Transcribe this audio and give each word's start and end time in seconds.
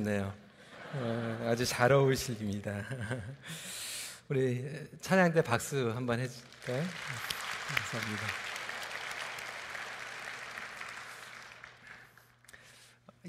네요. 0.00 0.32
어, 0.94 1.48
아주 1.50 1.66
잘 1.66 1.92
어울리십니다. 1.92 2.82
우리 4.30 4.64
찬양 5.02 5.34
때 5.34 5.42
박수 5.42 5.92
한번 5.94 6.18
해줄까요? 6.18 6.82
감사합니다. 7.68 8.26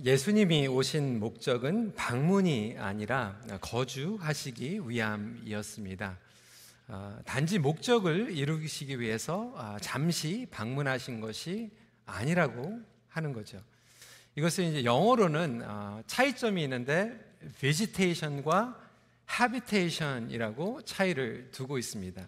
예수님이 0.06 0.68
오신 0.68 1.20
목적은 1.20 1.96
방문이 1.96 2.78
아니라 2.80 3.38
거주하시기 3.60 4.88
위함이었습니다. 4.88 6.18
어, 6.88 7.20
단지 7.26 7.60
목적을 7.60 8.32
이루시기 8.32 9.02
위해서 9.02 9.54
아, 9.58 9.78
잠시 9.82 10.48
방문하신 10.50 11.20
것이 11.20 11.72
아니라고 12.06 12.80
하는 13.10 13.34
거죠. 13.34 13.62
이것은 14.36 14.72
이제 14.72 14.84
영어로는 14.84 15.62
어, 15.64 16.02
차이점이 16.08 16.64
있는데 16.64 17.14
vegetation과 17.60 18.82
habitation이라고 19.30 20.82
차이를 20.82 21.52
두고 21.52 21.78
있습니다. 21.78 22.28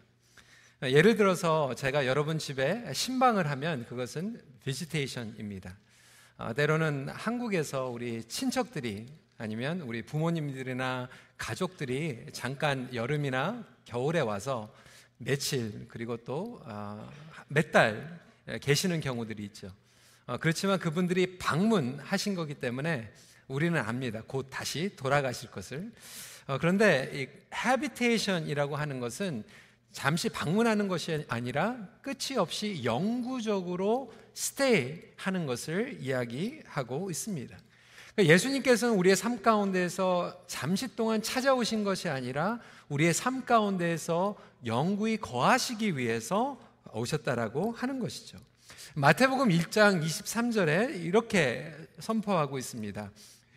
예를 0.83 1.15
들어서 1.15 1.73
제가 1.73 2.05
여러분 2.05 2.37
집에 2.37 2.93
신방을 2.93 3.49
하면 3.49 3.85
그것은 3.85 4.39
vegetation입니다. 4.63 5.75
어, 6.37 6.53
때로는 6.53 7.09
한국에서 7.09 7.87
우리 7.87 8.23
친척들이 8.25 9.07
아니면 9.39 9.81
우리 9.81 10.03
부모님들이나 10.03 11.09
가족들이 11.37 12.27
잠깐 12.33 12.87
여름이나 12.93 13.65
겨울에 13.83 14.19
와서 14.19 14.71
며칠 15.17 15.87
그리고 15.87 16.17
또 16.17 16.61
몇달 17.47 18.19
어, 18.47 18.57
계시는 18.61 18.99
경우들이 18.99 19.43
있죠. 19.45 19.71
어, 20.27 20.37
그렇지만 20.37 20.79
그분들이 20.79 21.37
방문하신 21.37 22.33
거기 22.33 22.55
때문에 22.55 23.11
우리는 23.47 23.79
압니다. 23.79 24.23
곧 24.25 24.47
다시 24.49 24.95
돌아가실 24.95 25.51
것을. 25.51 25.91
어, 26.47 26.57
그런데 26.57 27.11
이 27.13 27.27
habitation이라고 27.53 28.75
하는 28.75 28.99
것은 28.99 29.43
잠시 29.91 30.29
방문하는 30.29 30.87
것이 30.87 31.25
아니라 31.29 31.77
끝이 32.01 32.37
없이 32.37 32.81
영구적으로 32.83 34.11
stay 34.35 35.01
하는 35.15 35.45
것을 35.45 35.99
이야기하고 36.01 37.11
있습니다. 37.11 37.57
그러니까 38.15 38.33
예수님께서는 38.33 38.95
우리의 38.95 39.15
삶 39.15 39.41
가운데에서 39.41 40.43
잠시 40.47 40.95
동안 40.95 41.21
찾아오신 41.21 41.83
것이 41.83 42.09
아니라 42.09 42.59
우리의 42.89 43.13
삶 43.13 43.45
가운데에서 43.45 44.35
영구히 44.65 45.17
거하시기 45.17 45.97
위해서 45.97 46.59
오셨다라고 46.93 47.73
하는 47.73 47.99
것이죠. 47.99 48.37
마태복음 48.95 49.49
1장 49.49 50.01
23절에 50.03 51.03
이렇게 51.03 51.73
선포하고 51.99 52.57
있습니다. 52.57 53.11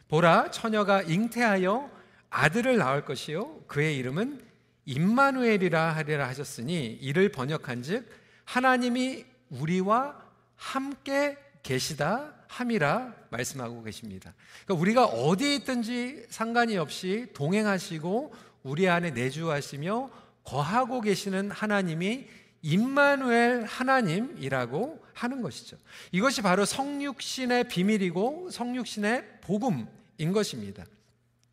보라 0.08 0.50
처녀가 0.50 1.02
잉태하여 1.02 1.90
아들을 2.30 2.76
낳을 2.76 3.04
것이요 3.04 3.60
그의 3.66 3.96
이름은 3.96 4.42
임마누엘이라 4.86 5.96
하리라 5.96 6.28
하셨으니 6.28 6.86
이를 7.00 7.30
번역한즉 7.30 8.08
하나님이 8.44 9.26
우리와 9.50 10.16
함께 10.56 11.36
계시다 11.62 12.32
함이라 12.48 13.14
말씀하고 13.30 13.82
계십니다. 13.82 14.34
그러니까 14.64 14.82
우리가 14.82 15.04
어디에 15.04 15.56
있든지 15.56 16.26
상관이 16.30 16.78
없이 16.78 17.26
동행하시고 17.34 18.34
우리 18.62 18.88
안에 18.88 19.10
내주하시며 19.10 20.10
거하고 20.44 21.02
계시는 21.02 21.50
하나님이 21.50 22.26
임마누엘 22.62 23.64
하나님이라고 23.64 25.04
하는 25.14 25.42
것이죠. 25.42 25.76
이것이 26.12 26.42
바로 26.42 26.64
성육신의 26.64 27.68
비밀이고 27.68 28.50
성육신의 28.50 29.40
복음인 29.40 30.32
것입니다. 30.32 30.84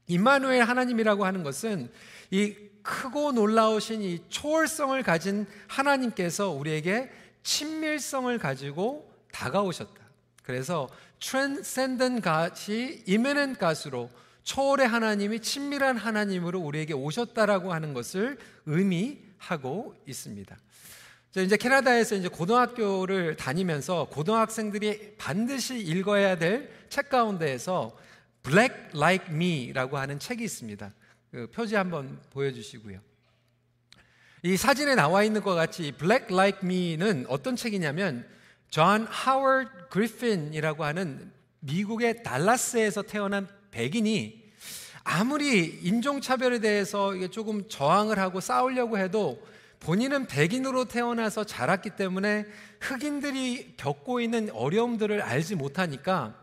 임마누엘 0.08 0.64
하나님이라고 0.64 1.26
하는 1.26 1.44
것은 1.44 1.92
이 2.32 2.56
크고 2.84 3.32
놀라우신 3.32 4.02
이 4.04 4.22
초월성을 4.30 5.02
가진 5.04 5.48
하나님께서 5.68 6.52
우리에게 6.52 7.12
친밀성을 7.44 8.38
가지고 8.38 9.12
다가오셨다. 9.32 10.06
그래서 10.44 10.88
transcendent 11.20 12.22
God이 12.22 13.04
immanent 13.08 13.60
God으로 13.60 14.10
초월의 14.44 14.88
하나님이 14.88 15.40
친밀한 15.40 15.98
하나님으로 15.98 16.60
우리에게 16.60 16.94
오셨다라고 16.94 17.74
하는 17.74 17.96
것을 17.96 18.38
의미 18.68 19.25
하고 19.46 19.96
있습니다. 20.08 20.58
이제 21.38 21.58
캐나다에서 21.58 22.16
이제 22.16 22.30
고등학교를 22.30 23.36
다니면서 23.36 24.08
고등학생들이 24.10 25.16
반드시 25.18 25.78
읽어야 25.80 26.38
될 26.38 26.86
책 26.96 27.10
가운데에서 27.10 27.98
Black 28.42 28.92
Like 28.96 29.34
Me라고 29.34 29.98
하는 29.98 30.18
책이 30.18 30.44
있습니다. 30.46 30.94
그 31.30 31.52
표지 31.52 31.76
한번 31.76 32.22
보여주시고요. 32.30 33.02
이 34.44 34.56
사진에 34.56 34.96
나와 34.96 35.24
있는 35.24 35.42
것 35.42 35.56
같이 35.56 35.92
Black 35.92 36.34
Like 36.34 36.62
Me는 36.64 37.26
어떤 37.28 37.58
책이냐면 37.58 38.26
존 38.70 39.06
하워드 39.10 39.90
그리핀이라고 39.90 40.86
하는 40.86 41.34
미국의 41.60 42.24
달라스에서 42.24 43.02
태어난 43.02 43.50
백인이 43.72 44.45
아무리 45.06 45.80
인종차별에 45.84 46.60
대해서 46.60 47.14
조금 47.30 47.70
저항을 47.70 48.20
하고 48.20 48.42
싸우려고 48.42 48.98
해도 48.98 49.42
본인은 49.80 50.26
백인으로 50.28 50.86
태어나서 50.86 51.46
자랐기 51.46 51.92
때문에 51.92 52.46
흑인들이 52.82 53.76
겪고 53.78 54.20
있는 54.20 54.50
어려움들을 54.52 55.22
알지 55.22 55.56
못하니까 55.56 56.36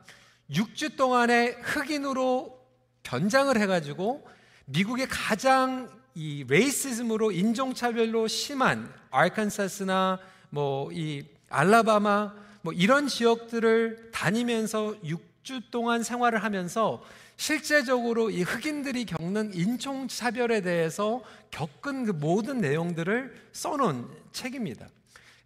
6주 0.50 0.96
동안에 0.96 1.58
흑인으로 1.60 2.58
변장을 3.02 3.58
해가지고 3.58 4.26
미국의 4.64 5.08
가장 5.10 5.90
이 6.14 6.44
racism으로 6.48 7.32
인종차별로 7.32 8.28
심한 8.28 8.90
아르칸사스나 9.10 10.18
뭐 10.50 10.90
이 10.92 11.24
알라바마 11.52 12.32
뭐 12.62 12.72
이런 12.72 13.06
지역들을 13.06 14.10
다니면서 14.12 14.94
6주 15.04 15.70
동안 15.70 16.02
생활을 16.02 16.42
하면서 16.42 17.02
실제적으로 17.42 18.30
이 18.30 18.42
흑인들이 18.42 19.04
겪는 19.04 19.52
인종 19.54 20.06
차별에 20.06 20.60
대해서 20.60 21.24
겪은 21.50 22.04
그 22.04 22.12
모든 22.12 22.58
내용들을 22.58 23.34
써놓은 23.50 24.06
책입니다. 24.30 24.86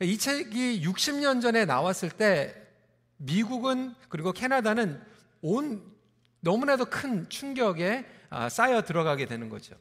이 0.02 0.18
책이 0.18 0.82
60년 0.84 1.40
전에 1.40 1.64
나왔을 1.64 2.10
때 2.10 2.54
미국은 3.16 3.94
그리고 4.10 4.32
캐나다는 4.32 5.00
온 5.40 5.82
너무나도 6.40 6.84
큰 6.84 7.26
충격에 7.30 8.04
아, 8.28 8.50
쌓여 8.50 8.82
들어가게 8.82 9.24
되는 9.24 9.48
거죠. 9.48 9.74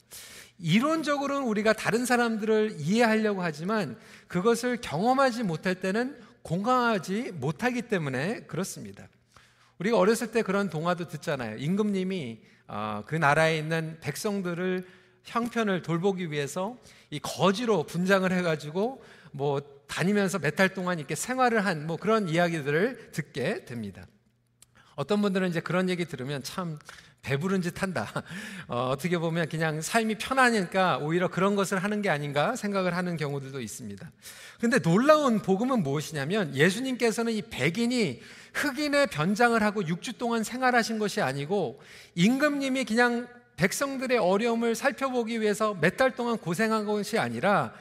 이론적으로는 0.57 1.45
우리가 1.45 1.73
다른 1.73 2.05
사람들을 2.05 2.77
이해하려고 2.79 3.43
하지만 3.43 3.99
그것을 4.29 4.79
경험하지 4.79 5.43
못할 5.43 5.75
때는 5.75 6.17
공감하지 6.43 7.33
못하기 7.33 7.81
때문에 7.81 8.43
그렇습니다. 8.43 9.05
우리가 9.79 9.97
어렸을 9.97 10.31
때 10.31 10.41
그런 10.41 10.69
동화도 10.69 11.07
듣잖아요. 11.07 11.57
임금님이 11.57 12.39
어, 12.67 13.03
그 13.05 13.15
나라에 13.15 13.57
있는 13.57 13.97
백성들을 14.01 14.87
형편을 15.23 15.81
돌보기 15.81 16.31
위해서 16.31 16.77
이 17.09 17.19
거지로 17.19 17.83
분장을 17.83 18.31
해가지고 18.31 19.03
뭐 19.31 19.61
다니면서 19.87 20.39
몇 20.39 20.55
달 20.55 20.73
동안 20.73 20.97
이렇게 20.99 21.15
생활을 21.15 21.65
한 21.65 21.85
뭐 21.87 21.97
그런 21.97 22.29
이야기들을 22.29 23.11
듣게 23.11 23.65
됩니다. 23.65 24.05
어떤 24.95 25.21
분들은 25.21 25.49
이제 25.49 25.59
그런 25.59 25.89
얘기 25.89 26.05
들으면 26.05 26.41
참 26.41 26.79
배부른 27.21 27.61
짓 27.61 27.81
한다. 27.81 28.07
어, 28.69 28.89
어떻게 28.91 29.17
보면 29.17 29.49
그냥 29.49 29.81
삶이 29.81 30.15
편하니까 30.19 30.99
오히려 30.99 31.27
그런 31.27 31.55
것을 31.55 31.83
하는 31.83 32.01
게 32.01 32.09
아닌가 32.09 32.55
생각을 32.55 32.95
하는 32.95 33.17
경우들도 33.17 33.59
있습니다. 33.61 34.11
근데 34.59 34.79
놀라운 34.79 35.41
복음은 35.41 35.83
무엇이냐면 35.83 36.55
예수님께서는 36.55 37.33
이 37.33 37.41
백인이 37.41 38.21
흑인의 38.55 39.07
변장을 39.07 39.61
하고 39.61 39.81
6주 39.81 40.17
동안 40.17 40.43
생활하신 40.43 40.97
것이 40.97 41.21
아니고 41.21 41.81
임금님이 42.15 42.85
그냥 42.85 43.27
백성들의 43.57 44.17
어려움을 44.17 44.75
살펴보기 44.75 45.41
위해서 45.41 45.75
몇 45.75 45.97
달 45.97 46.15
동안 46.15 46.37
고생한 46.37 46.85
것이 46.85 47.17
아니라 47.17 47.73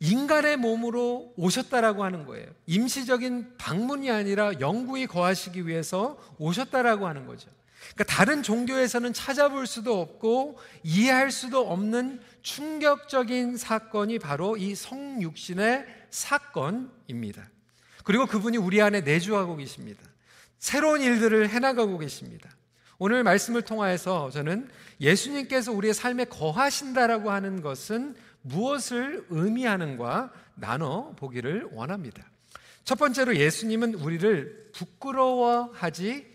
인간의 0.00 0.56
몸으로 0.56 1.32
오셨다라고 1.36 2.04
하는 2.04 2.24
거예요. 2.24 2.46
임시적인 2.66 3.56
방문이 3.58 4.10
아니라 4.10 4.52
영구히 4.58 5.06
거하시기 5.06 5.66
위해서 5.66 6.18
오셨다라고 6.38 7.06
하는 7.06 7.26
거죠. 7.26 7.50
그러니까 7.94 8.04
다른 8.04 8.42
종교에서는 8.42 9.12
찾아볼 9.12 9.66
수도 9.66 10.00
없고 10.00 10.58
이해할 10.82 11.30
수도 11.30 11.68
없는 11.70 12.20
충격적인 12.42 13.56
사건이 13.56 14.18
바로 14.18 14.56
이 14.56 14.74
성육신의 14.74 15.86
사건입니다. 16.10 17.48
그리고 18.04 18.26
그분이 18.26 18.56
우리 18.56 18.80
안에 18.80 19.00
내주하고 19.00 19.56
계십니다. 19.56 20.02
새로운 20.58 21.00
일들을 21.00 21.48
해나가고 21.48 21.98
계십니다. 21.98 22.50
오늘 22.98 23.22
말씀을 23.24 23.62
통하여서 23.62 24.30
저는 24.30 24.68
예수님께서 25.00 25.72
우리의 25.72 25.94
삶에 25.94 26.26
거하신다라고 26.26 27.30
하는 27.30 27.62
것은 27.62 28.14
무엇을 28.42 29.26
의미하는가 29.30 30.32
나눠 30.54 31.12
보기를 31.16 31.68
원합니다. 31.72 32.22
첫 32.84 32.98
번째로 32.98 33.36
예수님은 33.36 33.94
우리를 33.94 34.70
부끄러워하지 34.74 36.26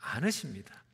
않으십니다. 0.00 0.84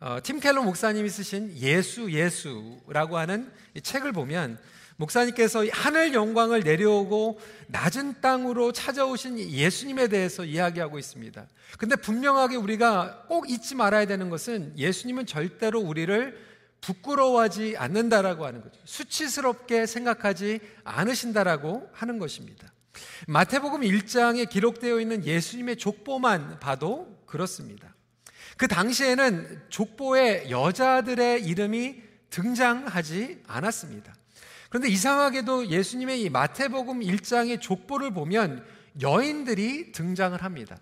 어, 0.00 0.18
팀 0.22 0.40
켈러 0.40 0.62
목사님이 0.62 1.08
쓰신 1.08 1.56
예수 1.56 2.10
예수라고 2.10 3.16
하는 3.16 3.50
책을 3.82 4.12
보면 4.12 4.58
목사님께서 4.96 5.64
하늘 5.72 6.14
영광을 6.14 6.60
내려오고 6.60 7.40
낮은 7.68 8.20
땅으로 8.20 8.72
찾아오신 8.72 9.38
예수님에 9.38 10.08
대해서 10.08 10.44
이야기하고 10.44 10.98
있습니다. 10.98 11.46
근데 11.78 11.96
분명하게 11.96 12.56
우리가 12.56 13.24
꼭 13.28 13.50
잊지 13.50 13.74
말아야 13.74 14.06
되는 14.06 14.30
것은 14.30 14.74
예수님은 14.76 15.26
절대로 15.26 15.80
우리를 15.80 16.54
부끄러워하지 16.80 17.76
않는다라고 17.78 18.44
하는 18.44 18.60
거죠. 18.62 18.78
수치스럽게 18.84 19.86
생각하지 19.86 20.60
않으신다라고 20.84 21.88
하는 21.92 22.18
것입니다. 22.18 22.72
마태복음 23.26 23.80
1장에 23.80 24.48
기록되어 24.48 25.00
있는 25.00 25.24
예수님의 25.24 25.76
족보만 25.76 26.60
봐도 26.60 27.18
그렇습니다. 27.26 27.94
그 28.56 28.68
당시에는 28.68 29.62
족보에 29.68 30.50
여자들의 30.50 31.44
이름이 31.44 32.02
등장하지 32.30 33.42
않았습니다. 33.46 34.14
그런데 34.74 34.88
이상하게도 34.88 35.68
예수님의 35.68 36.22
이 36.22 36.30
마태복음 36.30 36.98
1장의 36.98 37.60
족보를 37.60 38.10
보면 38.10 38.66
여인들이 39.00 39.92
등장을 39.92 40.42
합니다. 40.42 40.76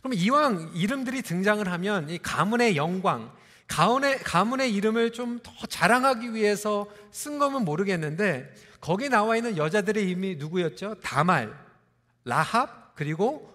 그럼 0.00 0.14
이왕 0.14 0.72
이름들이 0.74 1.22
등장을 1.22 1.64
하면 1.70 2.10
이 2.10 2.18
가문의 2.18 2.74
영광, 2.74 3.32
가문의, 3.68 4.18
가문의 4.18 4.74
이름을 4.74 5.12
좀 5.12 5.38
더 5.44 5.52
자랑하기 5.68 6.34
위해서 6.34 6.88
쓴 7.12 7.38
거면 7.38 7.64
모르겠는데 7.64 8.52
거기 8.80 9.08
나와 9.08 9.36
있는 9.36 9.56
여자들의 9.56 10.02
이름이 10.08 10.36
누구였죠? 10.36 10.96
다말, 10.96 11.56
라합, 12.24 12.96
그리고 12.96 13.48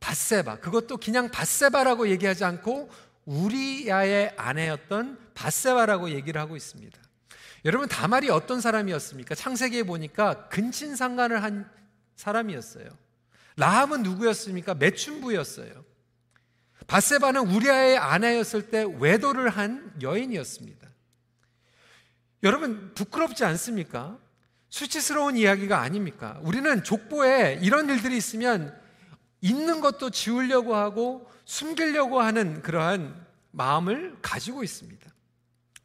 바세바. 0.00 0.60
그것도 0.60 0.96
그냥 0.96 1.30
바세바라고 1.30 2.08
얘기하지 2.08 2.42
않고 2.46 2.88
우리야의 3.26 4.32
아내였던 4.38 5.18
바세바라고 5.34 6.08
얘기를 6.12 6.40
하고 6.40 6.56
있습니다. 6.56 7.05
여러분 7.66 7.88
다말이 7.88 8.30
어떤 8.30 8.60
사람이었습니까? 8.60 9.34
창세기에 9.34 9.82
보니까 9.82 10.48
근친상간을 10.50 11.42
한 11.42 11.68
사람이었어요. 12.14 12.88
라합은 13.56 14.04
누구였습니까? 14.04 14.74
매춘부였어요. 14.74 15.84
바세바는 16.86 17.48
우리아의 17.48 17.98
아내였을 17.98 18.70
때 18.70 18.86
외도를 19.00 19.48
한 19.48 19.92
여인이었습니다. 20.00 20.88
여러분 22.44 22.94
부끄럽지 22.94 23.44
않습니까? 23.44 24.16
수치스러운 24.68 25.36
이야기가 25.36 25.80
아닙니까? 25.80 26.38
우리는 26.42 26.84
족보에 26.84 27.58
이런 27.62 27.88
일들이 27.88 28.16
있으면 28.16 28.80
있는 29.40 29.80
것도 29.80 30.10
지우려고 30.10 30.76
하고 30.76 31.28
숨기려고 31.44 32.20
하는 32.20 32.62
그러한 32.62 33.26
마음을 33.50 34.18
가지고 34.22 34.62
있습니다. 34.62 35.15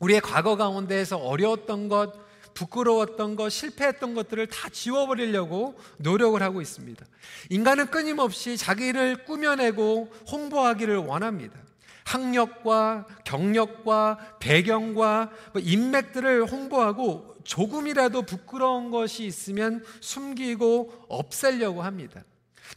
우리의 0.02 0.20
과거 0.22 0.58
가운데에서 0.58 1.18
어려웠던 1.18 1.88
것, 1.88 2.14
부끄러웠던 2.54 3.36
것, 3.36 3.50
실패했던 3.50 4.14
것들을 4.14 4.48
다 4.48 4.70
지워버리려고 4.70 5.76
노력을 5.98 6.42
하고 6.42 6.62
있습니다. 6.62 7.06
인간은 7.50 7.88
끊임없이 7.88 8.58
자기를 8.58 9.24
꾸며내고 9.26 10.12
홍보하기를 10.30 10.98
원합니다. 10.98 11.58
학력과 12.04 13.06
경력과 13.24 14.18
배경과 14.40 15.30
뭐 15.54 15.62
인맥들을 15.62 16.46
홍보하고 16.46 17.36
조금이라도 17.44 18.24
부끄러운 18.24 18.92
것이 18.92 19.26
있으면 19.26 19.84
숨기고 20.02 21.06
없애려고 21.08 21.84
합니다. 21.84 22.24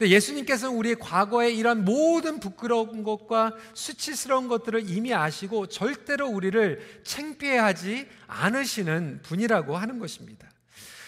예수님께서는 0.00 0.76
우리의 0.76 0.96
과거에 0.96 1.52
이런 1.52 1.84
모든 1.84 2.40
부끄러운 2.40 3.04
것과 3.04 3.54
수치스러운 3.74 4.48
것들을 4.48 4.88
이미 4.90 5.14
아시고 5.14 5.68
절대로 5.68 6.28
우리를 6.28 7.00
창피해하지 7.04 8.08
않으시는 8.26 9.20
분이라고 9.22 9.76
하는 9.76 9.98
것입니다. 9.98 10.48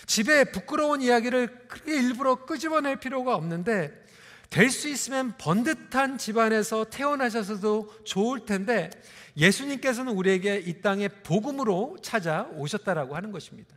집에 0.07 0.45
부끄러운 0.45 1.03
이야기를 1.03 1.67
그렇게 1.69 1.97
일부러 1.97 2.47
끄집어낼 2.47 2.97
필요가 2.97 3.35
없는데 3.35 4.07
될 4.51 4.71
수 4.71 4.89
있으면 4.89 5.35
번듯한 5.39 6.19
집안에서 6.19 6.85
태어나셔서도 6.85 8.05
좋을 8.05 8.45
텐데 8.45 8.91
예수님께서는 9.37 10.13
우리에게 10.13 10.59
이 10.59 10.81
땅에 10.81 11.09
복음으로 11.09 11.99
찾아오셨다라고 12.03 13.17
하는 13.17 13.33
것입니다. 13.33 13.77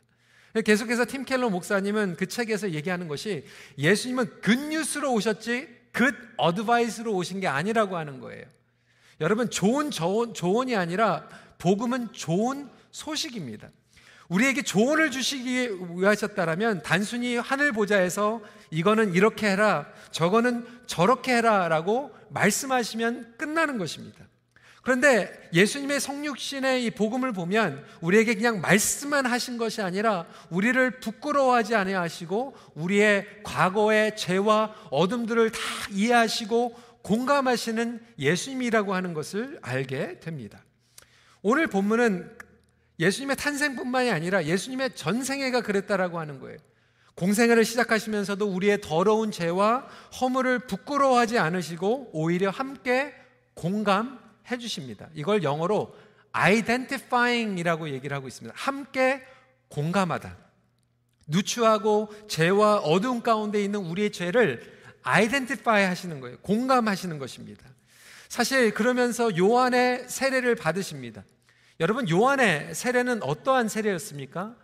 계속해서 0.66 1.06
팀 1.06 1.26
켈러 1.26 1.50
목사님은 1.50 2.16
그 2.18 2.26
책에서 2.26 2.72
얘기하는 2.72 3.08
것이 3.08 3.46
예수님은 3.78 4.42
good 4.42 4.70
news로 4.70 5.14
오셨지 5.14 5.68
good 5.94 6.16
advice로 6.38 7.14
오신 7.14 7.40
게 7.40 7.48
아니라고 7.48 7.98
하는 7.98 8.20
거예요. 8.20 8.46
여러분 9.22 9.50
좋은 9.50 9.92
조언, 9.92 10.34
조언이 10.34 10.76
아니라 10.76 11.28
복음은 11.58 12.14
좋은 12.14 12.70
소식입니다. 12.92 13.70
우리에게 14.30 14.62
조언을 14.62 15.12
주시기 15.12 15.70
위하셨다라면 15.96 16.84
단순히 16.84 17.36
하늘 17.36 17.72
보좌에서 17.72 18.42
이거는 18.70 19.16
이렇게 19.16 19.50
해라, 19.50 19.92
저거는 20.12 20.66
저렇게 20.86 21.36
해라라고 21.38 22.16
말씀하시면 22.30 23.36
끝나는 23.38 23.78
것입니다. 23.80 24.29
그런데 24.82 25.50
예수님의 25.54 26.00
성육신의 26.00 26.86
이 26.86 26.92
복음을 26.92 27.34
보면 27.34 27.84
우리에게 28.02 28.36
그냥 28.36 28.62
말씀만 28.62 29.26
하신 29.26 29.58
것이 29.58 29.82
아니라 29.82 30.26
우리를 30.50 31.00
부끄러워하지 31.00 31.76
아니하시고 31.76 32.56
우리의 32.76 33.26
과거의 33.44 34.16
죄와 34.16 34.74
어둠들을 34.90 35.52
다 35.52 35.60
이해하시고 35.92 36.76
공감하시는 37.02 38.00
예수님이라고 38.18 38.94
하는 38.94 39.14
것을 39.14 39.60
알게 39.62 40.20
됩니다. 40.20 40.64
오늘 41.42 41.68
본문은 41.68 42.38
예수님의 43.00 43.38
탄생뿐만이 43.38 44.12
아니라 44.12 44.44
예수님의 44.46 44.96
전생애가 44.96 45.62
그랬다라고 45.62 46.20
하는 46.20 46.40
거예요. 46.40 46.58
공생애를 47.16 47.66
시작하시면서도 47.66 48.48
우리의 48.48 48.80
더러운 48.82 49.32
죄와 49.32 49.88
허물을 50.20 50.60
부끄러워하지 50.60 51.38
않으시고 51.38 52.12
오히려 52.14 52.50
함께 52.50 53.14
공감 53.54 54.19
해 54.52 54.58
주십니다. 54.58 55.10
이걸 55.14 55.44
영어로 55.44 55.96
identifying이라고 56.32 57.90
얘기를 57.90 58.16
하고 58.16 58.28
있습니다. 58.28 58.56
함께 58.58 59.24
공감하다. 59.70 60.38
누추하고 61.28 62.10
죄와 62.28 62.78
어두운 62.78 63.22
가운데 63.22 63.64
있는 63.64 63.80
우리의 63.82 64.12
죄를 64.12 64.80
아이덴티파이 65.04 65.86
하시는 65.86 66.20
거예요. 66.20 66.38
공감하시는 66.40 67.18
것입니다. 67.20 67.66
사실 68.28 68.74
그러면서 68.74 69.36
요한의 69.38 70.08
세례를 70.08 70.56
받으십니다. 70.56 71.24
여러분 71.80 72.10
요한의 72.10 72.76
세례는 72.76 73.24
어떠한 73.24 73.70
세례였습니까? 73.70 74.56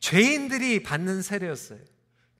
죄인들이 0.00 0.82
받는 0.82 1.22
세례였어요. 1.22 1.78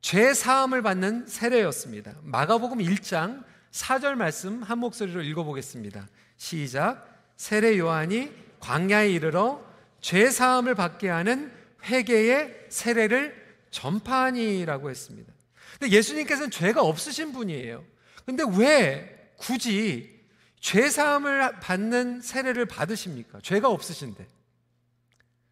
죄 0.00 0.34
사함을 0.34 0.82
받는 0.82 1.26
세례였습니다. 1.26 2.14
마가복음 2.22 2.78
1장 2.78 3.44
4절 3.72 4.14
말씀 4.14 4.62
한 4.62 4.78
목소리로 4.78 5.22
읽어 5.22 5.44
보겠습니다. 5.44 6.08
시작. 6.36 7.06
세례 7.36 7.78
요한이 7.78 8.30
광야에 8.60 9.10
이르러 9.10 9.64
죄 10.00 10.30
사함을 10.30 10.74
받게 10.74 11.08
하는 11.08 11.52
회개의 11.84 12.66
세례를 12.68 13.34
전파하니라고 13.70 14.90
했습니다. 14.90 15.32
근데 15.78 15.94
예수님께서는 15.96 16.50
죄가 16.50 16.82
없으신 16.82 17.32
분이에요. 17.32 17.84
근데 18.24 18.42
왜 18.56 19.32
굳이 19.36 20.16
죄 20.60 20.88
사함을 20.88 21.60
받는 21.60 22.22
세례를 22.22 22.66
받으십니까? 22.66 23.40
죄가 23.42 23.68
없으신데. 23.68 24.26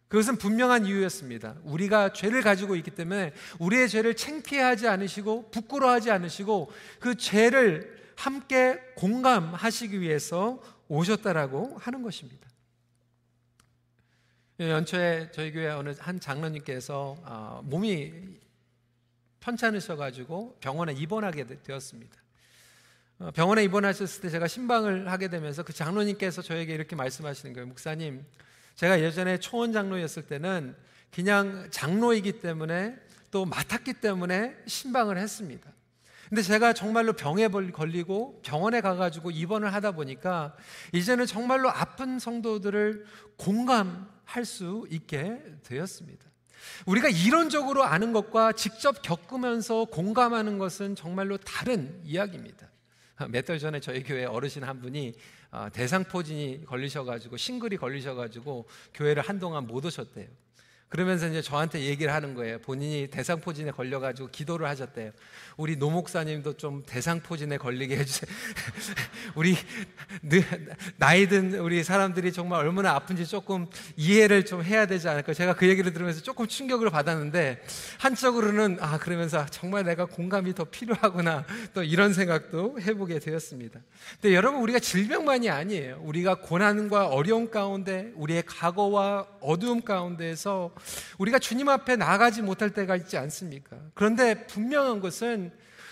그것은 0.07 0.37
분명한 0.37 0.85
이유였습니다. 0.85 1.55
우리가 1.63 2.13
죄를 2.13 2.41
가지고 2.41 2.75
있기 2.75 2.91
때문에 2.91 3.33
우리의 3.59 3.89
죄를 3.89 4.15
창피하지 4.15 4.87
않으시고 4.87 5.51
부끄러워하지 5.51 6.11
않으시고 6.11 6.71
그 6.99 7.15
죄를 7.15 7.95
함께 8.15 8.79
공감하시기 8.95 9.99
위해서 10.01 10.61
오셨다라고 10.87 11.77
하는 11.77 12.01
것입니다. 12.01 12.47
예, 14.59 14.71
연초에 14.71 15.31
저희 15.31 15.51
교회 15.51 15.67
어느 15.67 15.93
한 15.99 16.19
장로님께서 16.19 17.17
아, 17.23 17.61
몸이 17.63 18.13
편찮으셔가지고 19.41 20.57
병원에 20.61 20.93
입원하게 20.93 21.45
되었습니다. 21.45 22.15
어, 23.19 23.31
병원에 23.31 23.63
입원하셨을 23.63 24.21
때 24.21 24.29
제가 24.29 24.47
신방을 24.47 25.11
하게 25.11 25.29
되면서 25.29 25.63
그 25.63 25.73
장로님께서 25.73 26.41
저에게 26.41 26.73
이렇게 26.73 26.95
말씀하시는 26.95 27.53
거예요. 27.53 27.67
목사님, 27.67 28.25
제가 28.75 29.01
예전에 29.01 29.39
초원 29.39 29.71
장로였을 29.71 30.23
때는 30.23 30.75
그냥 31.11 31.67
장로이기 31.71 32.41
때문에 32.41 32.97
또 33.31 33.45
맡았기 33.45 33.93
때문에 33.95 34.55
신방을 34.67 35.17
했습니다. 35.17 35.71
근데 36.29 36.41
제가 36.41 36.73
정말로 36.73 37.13
병에 37.13 37.47
걸리고 37.47 38.41
병원에 38.43 38.81
가가지고 38.81 39.31
입원을 39.31 39.73
하다 39.73 39.91
보니까 39.91 40.55
이제는 40.91 41.25
정말로 41.25 41.69
아픈 41.69 42.19
성도들을 42.19 43.05
공감할 43.37 44.45
수 44.45 44.87
있게 44.89 45.39
되었습니다. 45.63 46.25
우리가 46.87 47.09
이론적으로 47.09 47.83
아는 47.83 48.11
것과 48.11 48.53
직접 48.53 49.01
겪으면서 49.03 49.85
공감하는 49.85 50.57
것은 50.57 50.95
정말로 50.95 51.37
다른 51.37 52.01
이야기입니다. 52.03 52.69
몇 53.29 53.45
달 53.45 53.59
전에 53.59 53.79
저희 53.79 54.03
교회 54.03 54.25
어르신 54.25 54.63
한 54.63 54.81
분이 54.81 55.13
어, 55.51 55.69
대상포진이 55.71 56.65
걸리셔가지고 56.65 57.37
싱글이 57.37 57.77
걸리셔가지고 57.77 58.67
교회를 58.93 59.23
한동안 59.23 59.67
못 59.67 59.85
오셨대요. 59.85 60.27
그러면서 60.89 61.27
이제 61.27 61.41
저한테 61.41 61.81
얘기를 61.81 62.13
하는 62.13 62.33
거예요. 62.35 62.59
본인이 62.59 63.07
대상포진에 63.07 63.71
걸려가지고 63.71 64.29
기도를 64.29 64.67
하셨대요. 64.67 65.11
우리 65.57 65.77
노 65.77 65.89
목사님도 65.89 66.57
좀 66.57 66.83
대상포진에 66.85 67.57
걸리게 67.57 67.97
해주세요. 67.97 68.29
우리 69.35 69.55
나이 70.97 71.27
든 71.27 71.53
우리 71.59 71.83
사람들이 71.83 72.33
정말 72.33 72.59
얼마나 72.59 72.91
아픈지 72.95 73.25
조금 73.25 73.67
이해를 73.95 74.45
좀 74.45 74.63
해야 74.63 74.85
되지 74.85 75.07
않을까. 75.07 75.33
제가 75.33 75.55
그 75.55 75.67
얘기를 75.67 75.93
들으면서 75.93 76.21
조금 76.21 76.47
충격을 76.47 76.89
받았는데 76.89 77.63
한쪽으로는 77.99 78.77
아 78.81 78.97
그러면서 78.97 79.45
정말 79.45 79.85
내가 79.85 80.05
공감이 80.05 80.53
더 80.53 80.65
필요하구나 80.65 81.45
또 81.73 81.83
이런 81.83 82.13
생각도 82.13 82.79
해보게 82.81 83.19
되었습니다. 83.19 83.79
근데 84.21 84.35
여러분 84.35 84.61
우리가 84.61 84.79
질병만이 84.79 85.49
아니에요. 85.49 86.01
우리가 86.03 86.35
고난과 86.35 87.07
어려움 87.07 87.49
가운데 87.49 88.11
우리의 88.15 88.43
과거와 88.45 89.25
어두움 89.39 89.81
가운데에서 89.81 90.71
우리가 91.17 91.39
주님 91.39 91.69
앞에 91.69 91.95
나가지 91.95 92.41
못할 92.41 92.71
때가 92.71 92.97
있지 92.97 93.17
않습니까? 93.17 93.77
그런데 93.93 94.45
분명한 94.47 94.99
것은 94.99 95.44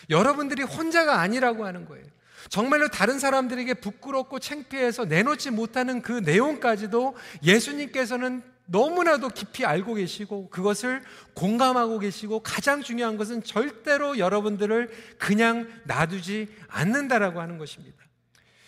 여러분들이 0.09 0.63
혼자가 0.63 1.19
아니라고 1.19 1.65
하는 1.65 1.85
거예요. 1.85 2.05
정말로 2.49 2.87
다른 2.89 3.19
사람들에게 3.19 3.75
부끄럽고 3.75 4.39
창피해서 4.39 5.05
내놓지 5.05 5.51
못하는 5.51 6.01
그 6.01 6.11
내용까지도 6.11 7.15
예수님께서는 7.43 8.43
너무나도 8.65 9.29
깊이 9.29 9.65
알고 9.65 9.95
계시고 9.95 10.49
그것을 10.49 11.03
공감하고 11.33 11.99
계시고 11.99 12.41
가장 12.41 12.81
중요한 12.81 13.17
것은 13.17 13.43
절대로 13.43 14.17
여러분들을 14.17 14.89
그냥 15.17 15.67
놔두지 15.85 16.47
않는다라고 16.67 17.41
하는 17.41 17.57
것입니다. 17.57 17.97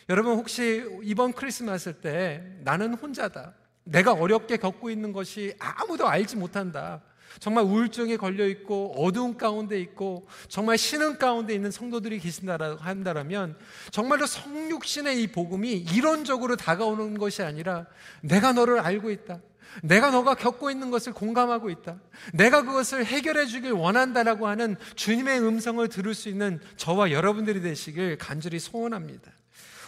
여러분 0.10 0.34
혹시 0.36 0.86
이번 1.04 1.34
크리스마스 1.34 1.94
때 1.94 2.44
나는 2.64 2.94
혼자다. 2.94 3.54
내가 3.86 4.14
어렵게 4.14 4.58
겪고 4.58 4.90
있는 4.90 5.14
것이 5.14 5.56
아무도 5.60 6.08
알지 6.08 6.36
못한다. 6.36 7.02
정말 7.40 7.64
우울증에 7.64 8.18
걸려 8.18 8.48
있고 8.48 8.94
어두운 8.98 9.38
가운데 9.38 9.80
있고 9.80 10.28
정말 10.48 10.78
신흥 10.78 11.18
가운데 11.18 11.54
있는 11.54 11.72
성도들이 11.72 12.20
계신다라고 12.20 12.82
한다면 12.82 13.56
정말로 13.92 14.26
성육신의 14.26 15.22
이 15.22 15.28
복음이 15.28 15.72
이론적으로 15.74 16.56
다가오는 16.56 17.18
것이 17.18 17.44
아니라 17.44 17.86
내가 18.22 18.54
너를 18.54 18.80
알고 18.80 19.12
있다. 19.12 19.40
내가 19.84 20.12
너가 20.12 20.36
겪고 20.36 20.72
있는 20.72 20.90
것을 20.90 21.14
공감하고 21.14 21.70
있다. 21.70 22.00
내가 22.34 22.64
그것을 22.64 23.06
해결해 23.06 23.46
주길 23.46 23.74
원한다라고 23.74 24.48
하는 24.48 24.78
주님의 24.96 25.42
음성을 25.42 25.86
들을 25.90 26.14
수 26.14 26.30
있는 26.30 26.62
저와 26.78 27.12
여러분들이 27.12 27.62
되시길 27.62 28.18
간절히 28.18 28.60
소원합니다. 28.60 29.32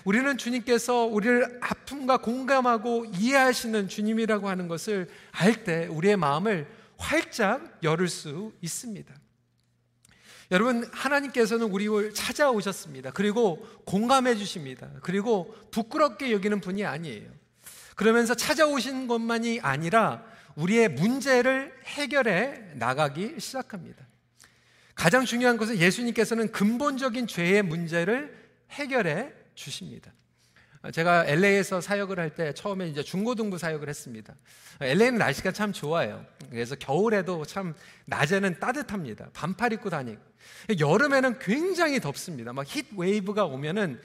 우리는 0.04 0.38
주님께서 0.38 1.06
우리를 1.06 1.60
아픔과 1.62 2.18
공감하고 2.18 3.06
이해하시는 3.14 3.88
주님이라고 3.88 4.48
하는 4.48 4.68
것을 4.68 5.08
알 5.32 5.64
때 5.64 5.88
우리의 5.88 6.18
마음을 6.18 6.68
활짝 6.98 7.80
열을 7.84 8.08
수 8.08 8.54
있습니다. 8.62 9.14
여러분, 10.52 10.90
하나님께서는 10.94 11.68
우리를 11.68 12.14
찾아오셨습니다. 12.14 13.12
그리고 13.12 13.58
공감해 13.86 14.36
주십니다. 14.36 14.90
그리고 15.02 15.54
부끄럽게 15.72 16.32
여기는 16.32 16.62
분이 16.62 16.86
아니에요. 16.86 17.30
그러면서 17.96 18.34
찾아오신 18.34 19.08
것만이 19.08 19.60
아니라 19.62 20.24
우리의 20.56 20.90
문제를 20.90 21.74
해결해 21.86 22.74
나가기 22.76 23.36
시작합니다. 23.40 24.08
가장 24.96 25.26
중요한 25.26 25.58
것은 25.58 25.78
예수님께서는 25.78 26.52
근본적인 26.52 27.28
죄의 27.28 27.64
문제를 27.64 28.36
해결해 28.72 29.32
주십니다. 29.54 30.12
제가 30.92 31.26
LA에서 31.26 31.82
사역을 31.82 32.20
할 32.20 32.30
때 32.30 32.54
처음에 32.54 32.88
이제 32.88 33.02
중고등부 33.04 33.58
사역을 33.58 33.90
했습니다. 33.90 34.36
LA는 34.80 35.18
날씨가 35.18 35.52
참 35.52 35.74
좋아요. 35.74 36.26
그래서 36.50 36.76
겨울에도 36.76 37.46
참 37.46 37.74
낮에는 38.06 38.60
따뜻합니다. 38.60 39.30
반팔 39.34 39.74
입고 39.74 39.90
다니고. 39.90 40.22
여름에는 40.80 41.40
굉장히 41.40 42.00
덥습니다. 42.00 42.54
막 42.54 42.66
heat 42.68 42.96
wave가 42.96 43.46
오면은 43.46 44.00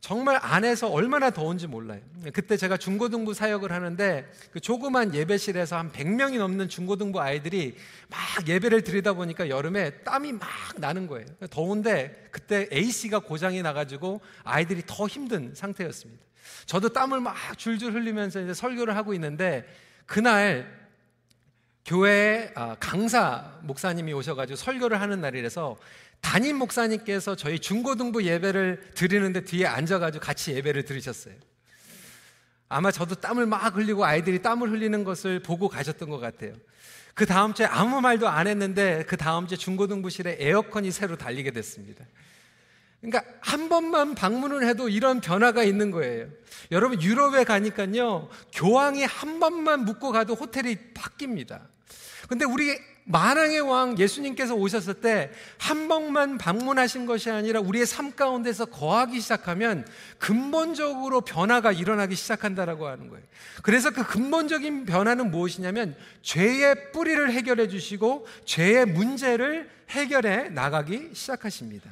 정말 0.00 0.38
안에서 0.40 0.88
얼마나 0.88 1.30
더운지 1.30 1.66
몰라요. 1.66 2.00
그때 2.32 2.56
제가 2.56 2.76
중고등부 2.76 3.34
사역을 3.34 3.72
하는데 3.72 4.30
그 4.52 4.60
조그만 4.60 5.12
예배실에서 5.12 5.76
한 5.76 5.90
100명이 5.90 6.38
넘는 6.38 6.68
중고등부 6.68 7.20
아이들이 7.20 7.76
막 8.08 8.48
예배를 8.48 8.82
드리다 8.82 9.14
보니까 9.14 9.48
여름에 9.48 9.90
땀이 10.04 10.34
막 10.34 10.48
나는 10.76 11.08
거예요. 11.08 11.26
더운데 11.50 12.28
그때 12.30 12.68
AC가 12.72 13.18
고장이 13.18 13.60
나가지고 13.62 14.20
아이들이 14.44 14.82
더 14.86 15.06
힘든 15.08 15.52
상태였습니다. 15.54 16.24
저도 16.66 16.90
땀을 16.90 17.20
막 17.20 17.34
줄줄 17.58 17.92
흘리면서 17.92 18.40
이제 18.40 18.54
설교를 18.54 18.96
하고 18.96 19.14
있는데 19.14 19.66
그날 20.06 20.78
교회 21.84 22.52
아, 22.54 22.76
강사 22.78 23.58
목사님이 23.62 24.12
오셔가지고 24.12 24.56
설교를 24.56 25.00
하는 25.00 25.20
날이라서 25.22 25.76
담임 26.20 26.56
목사님께서 26.56 27.36
저희 27.36 27.58
중고등부 27.58 28.24
예배를 28.24 28.92
드리는데 28.94 29.44
뒤에 29.44 29.66
앉아가지고 29.66 30.24
같이 30.24 30.52
예배를 30.52 30.84
들으셨어요. 30.84 31.34
아마 32.68 32.90
저도 32.90 33.14
땀을 33.14 33.46
막 33.46 33.74
흘리고 33.76 34.04
아이들이 34.04 34.42
땀을 34.42 34.70
흘리는 34.70 35.04
것을 35.04 35.40
보고 35.40 35.68
가셨던 35.68 36.10
것 36.10 36.18
같아요. 36.18 36.54
그 37.14 37.26
다음 37.26 37.54
주에 37.54 37.66
아무 37.66 38.00
말도 38.00 38.28
안 38.28 38.46
했는데 38.46 39.04
그 39.08 39.16
다음 39.16 39.46
주에 39.46 39.56
중고등부실에 39.56 40.36
에어컨이 40.38 40.90
새로 40.90 41.16
달리게 41.16 41.50
됐습니다. 41.50 42.04
그러니까 43.00 43.24
한 43.40 43.68
번만 43.68 44.14
방문을 44.14 44.66
해도 44.66 44.88
이런 44.88 45.20
변화가 45.20 45.62
있는 45.62 45.90
거예요. 45.90 46.28
여러분 46.70 47.00
유럽에 47.00 47.44
가니까요 47.44 48.28
교황이 48.52 49.04
한 49.04 49.40
번만 49.40 49.84
묵고 49.84 50.12
가도 50.12 50.34
호텔이 50.34 50.76
바뀝니다. 50.94 51.62
근데 52.28 52.44
우리 52.44 52.78
만왕의 53.08 53.60
왕 53.60 53.98
예수님께서 53.98 54.54
오셨을 54.54 54.94
때 54.94 55.30
한 55.58 55.88
번만 55.88 56.38
방문하신 56.38 57.06
것이 57.06 57.30
아니라 57.30 57.60
우리의 57.60 57.86
삶 57.86 58.14
가운데서 58.14 58.66
거하기 58.66 59.20
시작하면 59.20 59.86
근본적으로 60.18 61.20
변화가 61.22 61.72
일어나기 61.72 62.14
시작한다라고 62.14 62.86
하는 62.86 63.08
거예요. 63.08 63.24
그래서 63.62 63.90
그 63.90 64.06
근본적인 64.06 64.86
변화는 64.86 65.30
무엇이냐면 65.30 65.96
죄의 66.22 66.92
뿌리를 66.92 67.30
해결해 67.30 67.68
주시고 67.68 68.26
죄의 68.44 68.86
문제를 68.86 69.68
해결해 69.90 70.50
나가기 70.50 71.10
시작하십니다. 71.12 71.90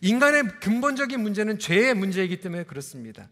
인간의 0.00 0.60
근본적인 0.60 1.20
문제는 1.20 1.58
죄의 1.58 1.94
문제이기 1.94 2.40
때문에 2.40 2.64
그렇습니다. 2.64 3.28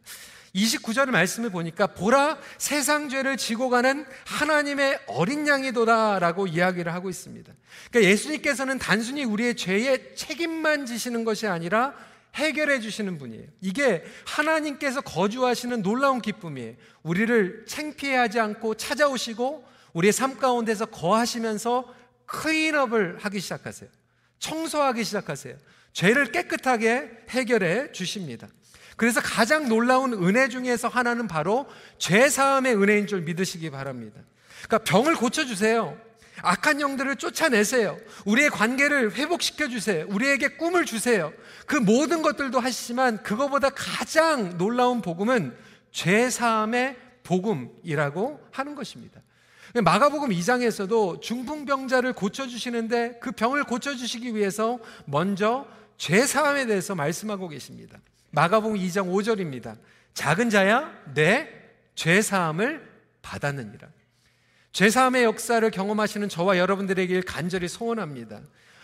29절 0.54 1.11
말씀을 1.11 1.50
보니까 1.50 1.87
보라 1.87 2.38
세상 2.59 3.09
죄를 3.09 3.37
지고 3.37 3.71
가는 3.71 4.04
하나님의 4.26 5.00
어린 5.06 5.47
양이도다라고 5.47 6.47
이야기를 6.47 6.92
하고 6.92 7.09
있습니다. 7.09 7.52
그러니까 7.90 8.11
예수님께서는 8.11 8.78
단순히 8.78 9.25
우리의 9.25 9.56
죄의 9.56 10.14
책임만 10.14 10.87
지시는 10.87 11.25
것이 11.25 11.47
아니라 11.47 11.94
해결해 12.35 12.80
주시는 12.80 13.18
분이에요. 13.18 13.47
이게 13.61 14.04
하나님께서 14.26 15.00
거주하시는 15.00 15.82
놀라운 15.82 16.21
기쁨이에요. 16.21 16.75
우리를 17.02 17.64
창피하지 17.66 18.40
않고 18.40 18.75
찾아오시고 18.76 19.64
우리의 19.92 20.12
삶 20.12 20.38
가운데서 20.38 20.87
거하시면서 20.87 21.94
클린업을 22.26 23.18
하기 23.18 23.40
시작하세요. 23.40 23.90
청소하기 24.38 25.04
시작하세요. 25.04 25.56
죄를 25.92 26.32
깨끗하게 26.32 27.11
해결해 27.28 27.92
주십니다. 27.92 28.49
그래서 28.97 29.21
가장 29.21 29.69
놀라운 29.69 30.13
은혜 30.13 30.49
중에서 30.49 30.89
하나는 30.89 31.29
바로 31.29 31.67
죄 31.99 32.29
사함의 32.29 32.77
은혜인 32.77 33.07
줄 33.07 33.23
믿으시기 33.23 33.71
바랍니다. 33.71 34.21
그러니까 34.67 34.79
병을 34.79 35.17
고쳐 35.17 35.45
주세요. 35.45 35.97
악한 36.43 36.81
영들을 36.81 37.17
쫓아내세요. 37.17 37.99
우리의 38.25 38.51
관계를 38.51 39.15
회복시켜 39.15 39.69
주세요. 39.69 40.07
우리에게 40.09 40.57
꿈을 40.57 40.85
주세요. 40.85 41.33
그 41.67 41.77
모든 41.77 42.23
것들도 42.23 42.59
하시지만 42.59 43.23
그거보다 43.23 43.71
가장 43.71 44.57
놀라운 44.59 45.03
복음은 45.03 45.57
죄 45.91 46.31
사함의 46.31 46.97
복음이라고 47.23 48.41
하는 48.51 48.75
것입니다. 48.75 49.21
마가복음 49.75 50.31
2장에서도 50.31 51.23
중풍병자를 51.23 52.13
고쳐 52.13 52.47
주시는데 52.47 53.19
그 53.21 53.33
병을 53.33 53.65
고쳐 53.65 53.95
주시기 53.95 54.35
위해서 54.35 54.79
먼저 55.07 55.67
죄 55.97 56.27
사함에 56.27 56.67
대해서 56.67 56.95
말씀하고 56.95 57.49
계십니다. 57.49 57.99
마가복음 58.33 58.77
2장 58.77 59.09
5절입니다. 59.09 59.77
작은 60.15 60.51
자야 60.51 60.93
내 61.15 61.62
죄 61.95 62.23
사함을 62.23 62.89
받았느니라. 63.21 63.89
죄 64.73 64.89
사함의 64.89 65.25
역사를 65.25 65.71
경험하시는 65.71 66.29
저와 66.29 66.57
여러분들에게 66.59 67.21
간절히 67.23 67.69
소원합니다. 67.69 68.41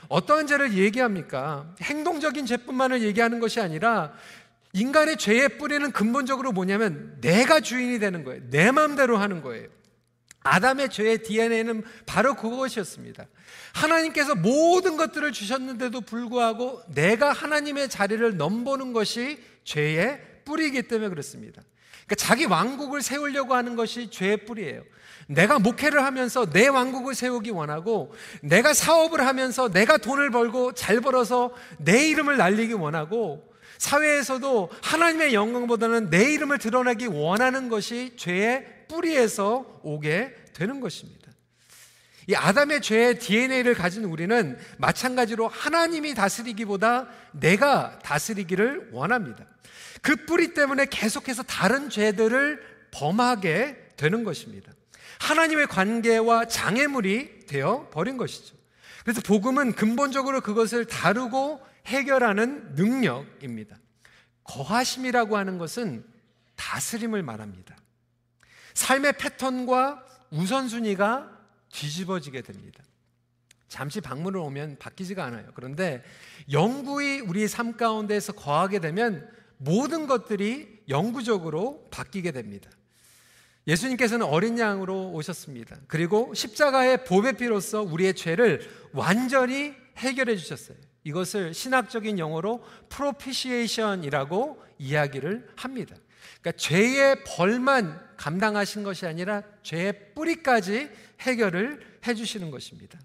어떠한 0.08 0.46
죄를 0.46 0.74
얘기합니까? 0.74 1.74
행동적인 1.80 2.46
죄뿐만을 2.46 3.02
얘기하는 3.02 3.40
것이 3.40 3.60
아니라 3.60 4.12
인간의 4.74 5.16
죄의 5.16 5.58
뿌리는 5.58 5.90
근본적으로 5.92 6.52
뭐냐면 6.52 7.16
내가 7.20 7.60
주인이 7.60 7.98
되는 7.98 8.24
거예요. 8.24 8.42
내 8.50 8.70
마음대로 8.70 9.16
하는 9.16 9.42
거예요. 9.42 9.68
아담의 10.40 10.90
죄의 10.90 11.22
DNA는 11.22 11.84
바로 12.06 12.34
그것이었습니다. 12.34 13.26
하나님께서 13.74 14.34
모든 14.34 14.96
것들을 14.96 15.32
주셨는데도 15.32 16.00
불구하고 16.02 16.82
내가 16.88 17.32
하나님의 17.32 17.88
자리를 17.88 18.36
넘보는 18.36 18.92
것이 18.92 19.38
죄의 19.64 20.20
뿌리이기 20.44 20.88
때문에 20.88 21.10
그렇습니다. 21.10 21.62
그러니까 22.06 22.14
자기 22.16 22.46
왕국을 22.46 23.02
세우려고 23.02 23.54
하는 23.54 23.76
것이 23.76 24.10
죄의 24.10 24.46
뿌리예요. 24.46 24.82
내가 25.26 25.58
목회를 25.58 26.02
하면서 26.04 26.48
내 26.48 26.68
왕국을 26.68 27.14
세우기 27.14 27.50
원하고 27.50 28.14
내가 28.40 28.72
사업을 28.72 29.26
하면서 29.26 29.68
내가 29.68 29.98
돈을 29.98 30.30
벌고 30.30 30.72
잘 30.72 31.02
벌어서 31.02 31.52
내 31.76 32.08
이름을 32.08 32.38
날리기 32.38 32.72
원하고 32.72 33.46
사회에서도 33.76 34.70
하나님의 34.82 35.34
영광보다는 35.34 36.08
내 36.08 36.32
이름을 36.32 36.58
드러내기 36.58 37.06
원하는 37.06 37.68
것이 37.68 38.14
죄의 38.16 38.77
뿌리에서 38.88 39.80
오게 39.82 40.34
되는 40.54 40.80
것입니다. 40.80 41.28
이 42.28 42.34
아담의 42.34 42.82
죄의 42.82 43.18
DNA를 43.20 43.74
가진 43.74 44.04
우리는 44.04 44.58
마찬가지로 44.76 45.48
하나님이 45.48 46.14
다스리기보다 46.14 47.08
내가 47.32 47.98
다스리기를 48.00 48.90
원합니다. 48.92 49.46
그 50.02 50.26
뿌리 50.26 50.52
때문에 50.52 50.86
계속해서 50.86 51.42
다른 51.44 51.88
죄들을 51.88 52.60
범하게 52.90 53.92
되는 53.96 54.24
것입니다. 54.24 54.72
하나님의 55.20 55.66
관계와 55.68 56.46
장애물이 56.46 57.46
되어 57.46 57.88
버린 57.90 58.16
것이죠. 58.16 58.54
그래서 59.04 59.22
복음은 59.22 59.72
근본적으로 59.72 60.42
그것을 60.42 60.84
다루고 60.84 61.60
해결하는 61.86 62.74
능력입니다. 62.74 63.76
거하심이라고 64.44 65.36
하는 65.36 65.56
것은 65.56 66.04
다스림을 66.56 67.22
말합니다. 67.22 67.76
삶의 68.78 69.14
패턴과 69.14 70.04
우선순위가 70.30 71.36
뒤집어지게 71.72 72.42
됩니다. 72.42 72.84
잠시 73.66 74.00
방문을 74.00 74.38
오면 74.38 74.76
바뀌지가 74.78 75.24
않아요. 75.24 75.50
그런데 75.54 76.04
영구히 76.52 77.20
우리 77.20 77.48
삶 77.48 77.76
가운데에서 77.76 78.32
거하게 78.32 78.78
되면 78.78 79.28
모든 79.56 80.06
것들이 80.06 80.84
영구적으로 80.88 81.88
바뀌게 81.90 82.30
됩니다. 82.30 82.70
예수님께서는 83.66 84.24
어린 84.24 84.58
양으로 84.58 85.10
오셨습니다. 85.10 85.76
그리고 85.88 86.32
십자가의 86.32 87.04
보배 87.04 87.32
피로써 87.32 87.82
우리의 87.82 88.14
죄를 88.14 88.60
완전히 88.92 89.74
해결해 89.96 90.36
주셨어요. 90.36 90.76
이것을 91.02 91.52
신학적인 91.52 92.20
용어로 92.20 92.64
propitiation이라고 92.90 94.62
이야기를 94.78 95.48
합니다. 95.56 95.96
그러니까 96.40 96.52
죄의 96.52 97.24
벌만 97.24 98.00
감당하신 98.16 98.82
것이 98.82 99.06
아니라 99.06 99.42
죄의 99.62 100.14
뿌리까지 100.14 100.90
해결을 101.20 101.80
해 102.06 102.14
주시는 102.14 102.50
것입니다. 102.50 102.98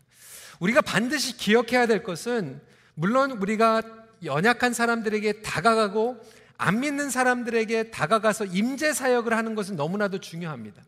우리가 0.59 0.81
반드시 0.81 1.37
기억해야 1.37 1.87
될 1.87 2.03
것은 2.03 2.61
물론 2.95 3.31
우리가 3.31 3.81
연약한 4.23 4.73
사람들에게 4.73 5.41
다가가고 5.41 6.21
안 6.57 6.79
믿는 6.79 7.09
사람들에게 7.09 7.91
다가가서 7.91 8.45
임재 8.45 8.93
사역을 8.93 9.35
하는 9.35 9.55
것은 9.55 9.75
너무나도 9.75 10.19
중요합니다. 10.19 10.81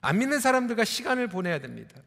안 0.00 0.18
믿는 0.18 0.40
사람들과 0.40 0.84
시간을 0.84 1.28
보내야 1.28 1.58
됩니다. 1.58 2.00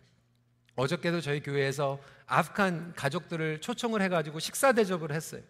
어저께도 0.75 1.21
저희 1.21 1.41
교회에서 1.41 1.99
아프간 2.25 2.93
가족들을 2.95 3.61
초청을 3.61 4.01
해가지고 4.01 4.39
식사 4.39 4.73
대접을 4.73 5.11
했어요. 5.11 5.41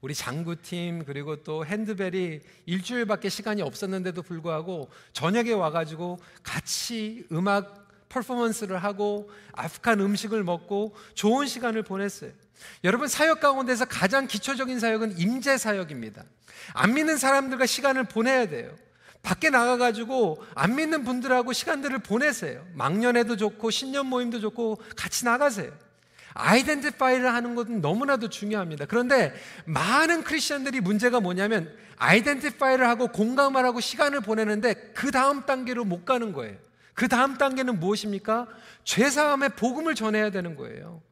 우리 0.00 0.14
장구팀 0.14 1.04
그리고 1.04 1.42
또 1.42 1.64
핸드벨이 1.66 2.40
일주일밖에 2.66 3.28
시간이 3.28 3.62
없었는데도 3.62 4.22
불구하고 4.22 4.90
저녁에 5.12 5.52
와가지고 5.52 6.18
같이 6.42 7.26
음악 7.32 7.88
퍼포먼스를 8.08 8.78
하고 8.82 9.30
아프간 9.52 10.00
음식을 10.00 10.42
먹고 10.42 10.94
좋은 11.14 11.46
시간을 11.46 11.82
보냈어요. 11.82 12.32
여러분 12.84 13.08
사역 13.08 13.40
가운데서 13.40 13.84
가장 13.84 14.26
기초적인 14.26 14.80
사역은 14.80 15.18
임재 15.18 15.56
사역입니다. 15.58 16.24
안 16.74 16.94
믿는 16.94 17.16
사람들과 17.16 17.66
시간을 17.66 18.04
보내야 18.04 18.48
돼요. 18.48 18.74
밖에 19.22 19.50
나가가지고 19.50 20.42
안 20.54 20.76
믿는 20.76 21.04
분들하고 21.04 21.52
시간들을 21.52 21.98
보내세요. 22.00 22.66
망년에도 22.74 23.36
좋고 23.36 23.70
신년 23.70 24.06
모임도 24.06 24.40
좋고 24.40 24.80
같이 24.96 25.24
나가세요. 25.24 25.70
아이덴티파이를 26.34 27.32
하는 27.32 27.54
것은 27.54 27.80
너무나도 27.80 28.28
중요합니다. 28.28 28.86
그런데 28.86 29.32
많은 29.64 30.22
크리스천들이 30.22 30.80
문제가 30.80 31.20
뭐냐면 31.20 31.74
아이덴티파이를 31.96 32.88
하고 32.88 33.08
공감을 33.08 33.64
하고 33.64 33.80
시간을 33.80 34.20
보내는데 34.20 34.92
그 34.94 35.10
다음 35.10 35.44
단계로 35.44 35.84
못 35.84 36.04
가는 36.04 36.32
거예요. 36.32 36.56
그 36.94 37.08
다음 37.08 37.36
단계는 37.36 37.80
무엇입니까? 37.80 38.46
죄사함의 38.84 39.50
복음을 39.56 39.94
전해야 39.94 40.30
되는 40.30 40.56
거예요. 40.56 41.02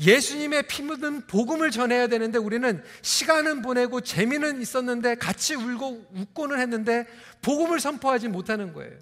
예수님의 0.00 0.64
피 0.66 0.82
묻은 0.82 1.26
복음을 1.26 1.70
전해야 1.70 2.08
되는데 2.08 2.38
우리는 2.38 2.82
시간은 3.02 3.62
보내고 3.62 4.00
재미는 4.00 4.60
있었는데 4.60 5.16
같이 5.16 5.54
울고 5.54 6.06
웃고는 6.14 6.58
했는데 6.58 7.06
복음을 7.42 7.80
선포하지 7.80 8.28
못하는 8.28 8.72
거예요. 8.72 8.92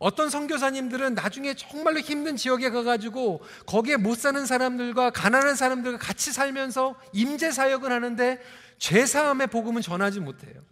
어떤 0.00 0.30
선교사님들은 0.30 1.14
나중에 1.14 1.52
정말로 1.52 2.00
힘든 2.00 2.34
지역에 2.34 2.70
가가지고 2.70 3.42
거기에 3.66 3.98
못 3.98 4.16
사는 4.16 4.44
사람들과 4.46 5.10
가난한 5.10 5.54
사람들과 5.54 5.98
같이 5.98 6.32
살면서 6.32 6.98
임재 7.12 7.52
사역을 7.52 7.92
하는데 7.92 8.40
죄 8.78 9.04
사함의 9.04 9.48
복음은 9.48 9.82
전하지 9.82 10.20
못해요. 10.20 10.64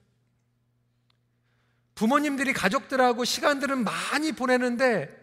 부모님들이 1.95 2.55
가족들하고 2.55 3.27
시간들은 3.27 3.85
많이 3.85 4.33
보내는데 4.33 5.15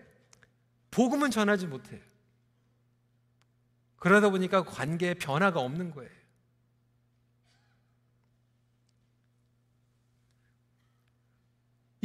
복음은 0.91 1.31
전하지 1.31 1.65
못해요. 1.65 1.99
그러다 3.97 4.29
보니까 4.29 4.63
관계에 4.63 5.15
변화가 5.15 5.59
없는 5.59 5.89
거예요. 5.89 6.11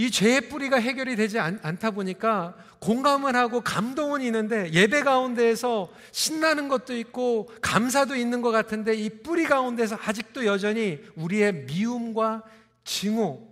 이 0.00 0.10
죄의 0.10 0.48
뿌리가 0.48 0.78
해결이 0.78 1.14
되지 1.14 1.38
않, 1.38 1.60
다 1.78 1.90
보니까 1.90 2.56
공감을 2.78 3.36
하고 3.36 3.60
감동은 3.60 4.22
있는데 4.22 4.72
예배 4.72 5.02
가운데에서 5.02 5.92
신나는 6.10 6.68
것도 6.68 6.96
있고 6.96 7.50
감사도 7.60 8.16
있는 8.16 8.40
것 8.40 8.50
같은데 8.50 8.94
이 8.94 9.10
뿌리 9.10 9.44
가운데서 9.44 9.98
아직도 10.00 10.46
여전히 10.46 11.00
우리의 11.16 11.66
미움과 11.66 12.44
증오, 12.82 13.46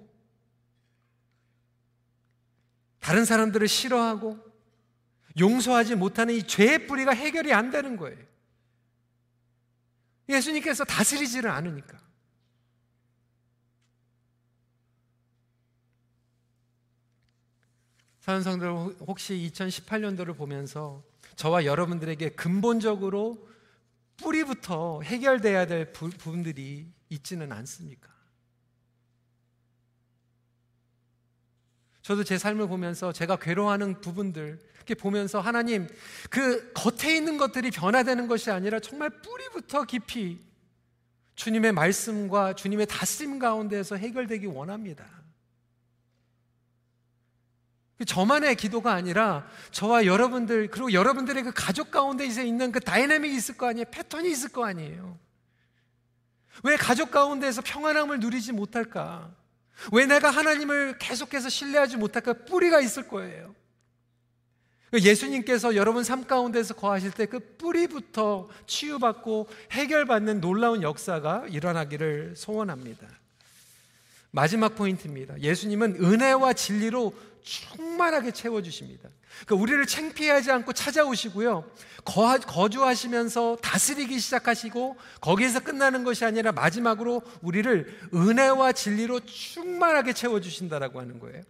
다른 2.99 3.27
사람들을 3.27 3.69
싫어하고 3.69 4.39
용서하지 5.39 5.97
못하는 5.97 6.33
이 6.33 6.43
죄의 6.45 6.87
뿌리가 6.87 7.13
해결이 7.13 7.53
안 7.53 7.71
되는 7.71 7.99
거예요. 7.99 8.17
예수님께서 10.31 10.85
다스리지를 10.85 11.51
않으니까. 11.51 12.08
사연성들 18.29 18.69
혹시 19.07 19.51
2018년도를 19.51 20.37
보면서 20.37 21.03
저와 21.37 21.65
여러분들에게 21.65 22.29
근본적으로 22.33 23.49
뿌리부터 24.19 25.01
해결돼야 25.01 25.67
될 25.67 25.93
부분들이 25.93 26.93
있지는 27.09 27.53
않습니까? 27.53 28.11
저도 32.03 32.23
제 32.23 32.37
삶을 32.37 32.69
보면서 32.69 33.15
제가 33.15 33.37
괴로워하는 33.37 34.03
부분들 34.03 34.59
이렇게 34.75 34.95
보면서 34.95 35.41
하나님 35.41 35.89
그 36.29 36.71
겉에 36.75 37.17
있는 37.17 37.39
것들이 37.39 37.71
변화되는 37.71 38.29
것이 38.29 38.51
아니라 38.51 38.79
정말 38.79 39.09
뿌리부터 39.09 39.85
깊이 39.85 40.39
주님의 41.35 41.73
말씀과 41.73 42.57
주님의 42.57 42.89
다스림 42.89 43.39
가운데에서 43.39 43.97
해결되기 43.97 44.49
원합니다. 44.49 45.18
저만의 48.05 48.55
기도가 48.57 48.93
아니라 48.93 49.49
저와 49.73 50.07
여러분들 50.07 50.69
그리고 50.71 50.93
여러분들의 50.93 51.43
그 51.43 51.53
가족 51.55 51.91
가운데 51.91 52.25
있는 52.25 52.71
그 52.71 52.81
다이내믹이 52.81 53.35
있을 53.35 53.57
거 53.57 53.67
아니에요. 53.69 53.87
패턴이 53.91 54.31
있을 54.31 54.51
거 54.51 54.65
아니에요. 54.65 55.19
왜 56.63 56.77
가족 56.77 57.11
가운데에서 57.11 57.63
평안함을 57.65 58.21
누리지 58.21 58.53
못할까? 58.53 59.31
왜 59.93 60.07
내가 60.07 60.31
하나님을 60.31 60.99
계속해서 60.99 61.49
신뢰하지 61.49 61.97
못할까? 61.97 62.33
뿌리가 62.47 62.81
있을 62.81 63.09
거예요. 63.09 63.55
예수님께서 64.93 65.77
여러분 65.77 66.03
삶 66.03 66.27
가운데서 66.27 66.75
거하실 66.75 67.11
때 67.13 67.27
그 67.27 67.41
뿌리부터 67.59 68.49
치유받고 68.67 69.49
해결받는 69.73 70.41
놀라운 70.41 70.83
역사가 70.83 71.47
일어나기를 71.49 72.35
소원합니다. 72.37 73.07
마지막 74.31 74.75
포인트입니다. 74.77 75.41
예수님은 75.41 75.97
은혜와 76.03 76.53
진리로 76.55 77.15
충만하게 77.43 78.33
채워주십니다. 78.33 79.09
그러니까 79.47 79.63
우리를 79.63 79.87
창피하지 79.87 80.51
않고 80.51 80.73
찾아오시고요. 80.73 81.71
거 82.05 82.69
주하시면서 82.69 83.59
다스리기 83.63 84.19
시작하시고 84.19 84.97
거기에서 85.21 85.61
끝나는 85.61 86.05
것이 86.05 86.25
아니라 86.25 86.53
마지막으로 86.53 87.23
우리를 87.43 88.09
은혜와 88.15 88.73
진리로 88.73 89.21
충만하게 89.21 90.13
채워주신다라고 90.13 91.01
하는 91.01 91.19
거예요. 91.19 91.43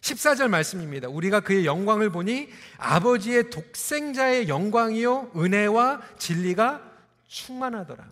14절 0.00 0.48
말씀입니다. 0.48 1.08
우리가 1.08 1.40
그의 1.40 1.64
영광을 1.64 2.10
보니 2.10 2.48
아버지의 2.76 3.50
독생자의 3.50 4.48
영광이요 4.48 5.32
은혜와 5.34 6.02
진리가 6.18 6.82
충만하더라. 7.26 8.04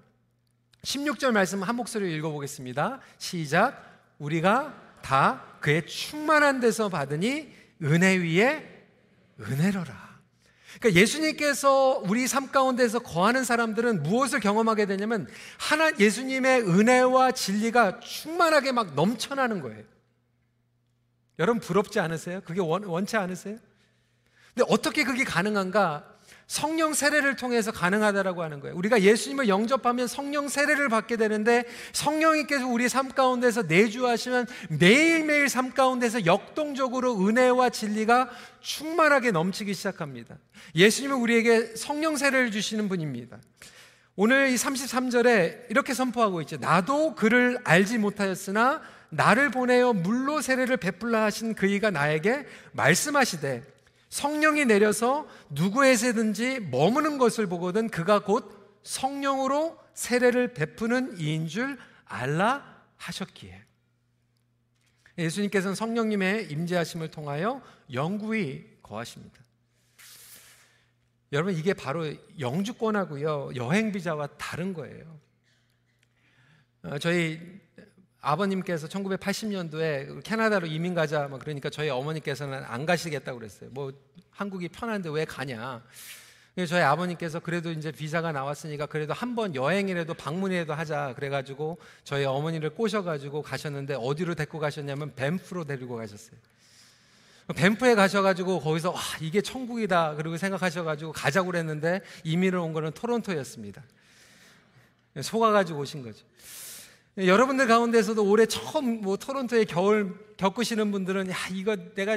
16절 0.84 1.32
말씀 1.32 1.62
한 1.62 1.76
목소리로 1.76 2.10
읽어보겠습니다. 2.10 3.00
시작. 3.18 3.92
우리가 4.18 4.74
다 5.02 5.51
그의 5.62 5.86
충만한 5.86 6.60
데서 6.60 6.88
받으니 6.88 7.52
은혜 7.82 8.16
위에 8.16 8.86
은혜로라. 9.40 10.12
그러니까 10.78 11.00
예수님께서 11.00 12.02
우리 12.06 12.26
삶 12.26 12.50
가운데서 12.50 13.00
거하는 13.00 13.44
사람들은 13.44 14.02
무엇을 14.02 14.40
경험하게 14.40 14.86
되냐면 14.86 15.28
하나 15.58 15.90
예수님의 15.98 16.62
은혜와 16.62 17.32
진리가 17.32 18.00
충만하게 18.00 18.72
막 18.72 18.94
넘쳐나는 18.94 19.60
거예요. 19.60 19.84
여러분 21.38 21.60
부럽지 21.60 22.00
않으세요? 22.00 22.40
그게 22.42 22.60
원, 22.60 22.84
원치 22.84 23.16
않으세요? 23.16 23.58
근데 24.54 24.66
어떻게 24.68 25.04
그게 25.04 25.24
가능한가? 25.24 26.11
성령 26.52 26.92
세례를 26.92 27.36
통해서 27.36 27.72
가능하다라고 27.72 28.42
하는 28.42 28.60
거예요. 28.60 28.76
우리가 28.76 29.00
예수님을 29.00 29.48
영접하면 29.48 30.06
성령 30.06 30.48
세례를 30.48 30.90
받게 30.90 31.16
되는데 31.16 31.64
성령님께서 31.94 32.66
우리 32.66 32.90
삶 32.90 33.08
가운데서 33.08 33.62
내주하시면 33.62 34.46
매일매일 34.68 35.48
삶 35.48 35.72
가운데서 35.72 36.26
역동적으로 36.26 37.26
은혜와 37.26 37.70
진리가 37.70 38.28
충만하게 38.60 39.30
넘치기 39.30 39.72
시작합니다. 39.72 40.36
예수님은 40.74 41.16
우리에게 41.16 41.74
성령 41.74 42.18
세례를 42.18 42.50
주시는 42.50 42.90
분입니다. 42.90 43.38
오늘 44.14 44.50
이 44.50 44.54
33절에 44.56 45.70
이렇게 45.70 45.94
선포하고 45.94 46.42
있죠. 46.42 46.58
나도 46.58 47.14
그를 47.14 47.60
알지 47.64 47.96
못하였으나 47.96 48.82
나를 49.08 49.50
보내어 49.50 49.94
물로 49.94 50.42
세례를 50.42 50.76
베풀라 50.76 51.24
하신 51.24 51.54
그이가 51.54 51.90
나에게 51.90 52.44
말씀하시되 52.72 53.72
성령이 54.12 54.66
내려서 54.66 55.26
누구에게든지 55.48 56.60
머무는 56.70 57.16
것을 57.16 57.46
보거든 57.46 57.88
그가 57.88 58.22
곧 58.22 58.78
성령으로 58.82 59.78
세례를 59.94 60.52
베푸는 60.52 61.18
이인 61.18 61.48
줄 61.48 61.78
알라 62.04 62.84
하셨기에 62.98 63.58
예수님께서는 65.16 65.74
성령님의 65.74 66.50
임재하심을 66.50 67.10
통하여 67.10 67.62
영구히 67.90 68.76
거하십니다. 68.82 69.40
여러분 71.32 71.54
이게 71.56 71.72
바로 71.72 72.04
영주권하고요 72.38 73.52
여행 73.56 73.92
비자와 73.92 74.26
다른 74.36 74.74
거예요. 74.74 75.18
어, 76.82 76.98
저희 76.98 77.61
아버님께서 78.22 78.86
1980년도에 78.86 80.22
캐나다로 80.22 80.68
이민 80.68 80.94
가자 80.94 81.26
뭐 81.28 81.38
그러니까 81.38 81.68
저희 81.70 81.90
어머니께서는 81.90 82.62
안 82.64 82.86
가시겠다고 82.86 83.38
그랬어요. 83.38 83.68
뭐 83.72 83.92
한국이 84.30 84.68
편한데 84.68 85.10
왜 85.10 85.24
가냐? 85.24 85.82
저희 86.68 86.82
아버님께서 86.82 87.40
그래도 87.40 87.70
이제 87.72 87.90
비자가 87.90 88.30
나왔으니까 88.30 88.86
그래도 88.86 89.12
한 89.12 89.34
번 89.34 89.54
여행이라도 89.54 90.14
방문이라도 90.14 90.72
하자 90.74 91.14
그래가지고 91.16 91.78
저희 92.04 92.24
어머니를 92.24 92.70
꼬셔가지고 92.70 93.42
가셨는데 93.42 93.94
어디로 93.94 94.34
데리고 94.34 94.58
가셨냐면 94.58 95.14
밴프로 95.16 95.64
데리고 95.64 95.96
가셨어요. 95.96 96.36
밴프에 97.56 97.94
가셔가지고 97.96 98.60
거기서 98.60 98.92
와 98.92 99.00
이게 99.20 99.40
천국이다 99.40 100.14
그리고 100.14 100.36
생각하셔가지고 100.36 101.12
가자고 101.12 101.46
그랬는데 101.50 102.02
이민을 102.22 102.58
온 102.58 102.72
거는 102.72 102.92
토론토였습니다. 102.92 103.82
속아가지고 105.20 105.80
오신 105.80 106.02
거죠. 106.04 106.24
여러분들 107.18 107.66
가운데서도 107.66 108.24
올해 108.24 108.46
처음 108.46 109.02
뭐 109.02 109.16
토론토에 109.16 109.64
겨울 109.64 110.14
겪으시는 110.38 110.90
분들은 110.92 111.30
야 111.30 111.34
이거 111.52 111.76
내가 111.94 112.16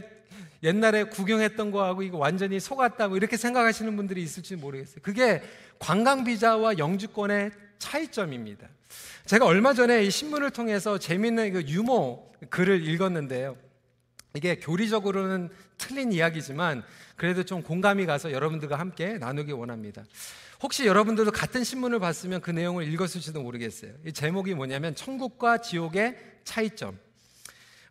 옛날에 0.63 1.03
구경했던 1.03 1.71
거하고 1.71 2.01
이거 2.01 2.17
완전히 2.17 2.59
속았다고 2.59 3.17
이렇게 3.17 3.35
생각하시는 3.35 3.95
분들이 3.95 4.23
있을지 4.23 4.55
모르겠어요. 4.55 4.99
그게 5.01 5.43
관광 5.79 6.23
비자와 6.23 6.77
영주권의 6.77 7.51
차이점입니다. 7.77 8.67
제가 9.25 9.45
얼마 9.45 9.73
전에 9.73 10.03
이 10.03 10.09
신문을 10.09 10.51
통해서 10.51 10.97
재미있는 10.97 11.53
그 11.53 11.61
유머 11.63 12.23
글을 12.49 12.87
읽었는데요. 12.87 13.57
이게 14.33 14.55
교리적으로는 14.59 15.49
틀린 15.77 16.13
이야기지만 16.13 16.83
그래도 17.15 17.43
좀 17.43 17.63
공감이 17.63 18.05
가서 18.05 18.31
여러분들과 18.31 18.79
함께 18.79 19.17
나누기 19.17 19.51
원합니다. 19.51 20.03
혹시 20.61 20.85
여러분들도 20.85 21.31
같은 21.31 21.63
신문을 21.63 21.99
봤으면 21.99 22.41
그 22.41 22.51
내용을 22.51 22.91
읽었을지도 22.91 23.41
모르겠어요. 23.41 23.91
이 24.05 24.13
제목이 24.13 24.53
뭐냐면 24.55 24.95
천국과 24.95 25.59
지옥의 25.59 26.17
차이점. 26.43 26.97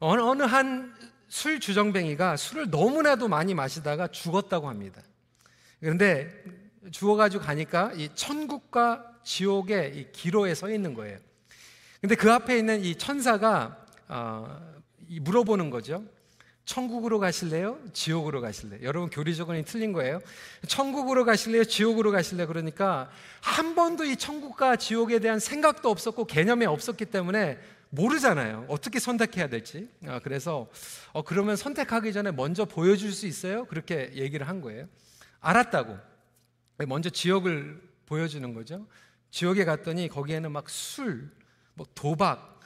어느, 0.01 0.21
어느 0.21 0.43
한 0.43 1.15
술 1.35 1.59
주정뱅이가 1.59 2.37
술을 2.37 2.71
너무나도 2.71 3.27
많이 3.27 3.55
마시다가 3.55 4.07
죽었다고 4.07 4.69
합니다. 4.69 5.03
그런데 5.81 6.31
죽어가지고 6.93 7.43
가니까 7.43 7.93
이 7.97 8.09
천국과 8.15 9.19
지옥의 9.25 9.99
이 9.99 10.13
기로에 10.13 10.55
서 10.55 10.71
있는 10.71 10.95
거예요. 10.95 11.19
근데 12.01 12.15
그 12.15 12.31
앞에 12.31 12.57
있는 12.57 12.85
이 12.85 12.95
천사가 12.95 13.85
어, 14.07 14.77
물어보는 15.09 15.71
거죠. 15.71 16.05
천국으로 16.65 17.19
가실래요? 17.19 17.79
지옥으로 17.93 18.41
가실래요? 18.41 18.81
여러분 18.83 19.11
교리적으로 19.11 19.63
틀린 19.65 19.93
거예요. 19.93 20.21
천국으로 20.67 21.25
가실래요? 21.25 21.65
지옥으로 21.65 22.11
가실래요? 22.11 22.47
그러니까 22.47 23.11
한 23.43 23.75
번도 23.75 24.05
이 24.05 24.17
천국과 24.17 24.77
지옥에 24.77 25.19
대한 25.19 25.39
생각도 25.39 25.91
없었고 25.91 26.25
개념이 26.25 26.65
없었기 26.65 27.05
때문에 27.07 27.59
모르잖아요. 27.91 28.65
어떻게 28.69 28.99
선택해야 28.99 29.49
될지. 29.49 29.89
아, 30.07 30.21
그래서 30.21 30.69
어, 31.13 31.23
그러면 31.23 31.55
선택하기 31.57 32.13
전에 32.13 32.33
먼저 32.33 32.65
보여줄 32.65 33.13
수 33.13 33.27
있어요? 33.27 33.67
그렇게 33.67 34.11
얘기를 34.15 34.49
한 34.49 34.61
거예요. 34.63 34.89
알았다고. 35.41 35.97
먼저 36.89 37.11
지옥을 37.11 37.81
보여주는 38.07 38.53
거죠. 38.55 38.87
지옥에 39.31 39.65
갔더니 39.65 40.09
거기에는 40.09 40.51
막 40.51 40.69
술, 40.71 41.31
뭐 41.75 41.87
도박, 41.95 42.59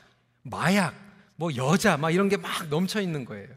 마약, 0.42 0.94
뭐 1.36 1.54
여자, 1.56 1.96
막 1.96 2.10
이런 2.10 2.28
게 2.28 2.36
막 2.36 2.68
넘쳐 2.68 3.00
있는 3.00 3.24
거예요. 3.24 3.48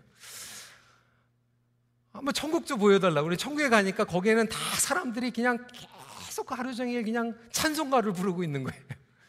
한번 2.13 2.33
천국 2.33 2.65
좀 2.65 2.79
보여달라고. 2.79 3.27
우리 3.27 3.37
천국에 3.37 3.69
가니까 3.69 4.03
거기에는 4.03 4.49
다 4.49 4.57
사람들이 4.77 5.31
그냥 5.31 5.65
계속 6.25 6.51
하루 6.57 6.73
종일 6.73 7.03
그냥 7.03 7.35
찬송가를 7.51 8.13
부르고 8.13 8.43
있는 8.43 8.63
거예요. 8.63 8.81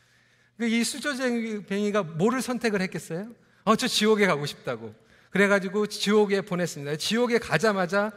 그이 0.58 0.84
수저쟁이가 0.84 2.02
뭐를 2.02 2.42
선택을 2.42 2.80
했겠어요? 2.82 3.28
어, 3.64 3.76
저 3.76 3.86
지옥에 3.86 4.26
가고 4.26 4.46
싶다고. 4.46 4.94
그래가지고 5.30 5.86
지옥에 5.86 6.42
보냈습니다. 6.42 6.96
지옥에 6.96 7.38
가자마자 7.38 8.12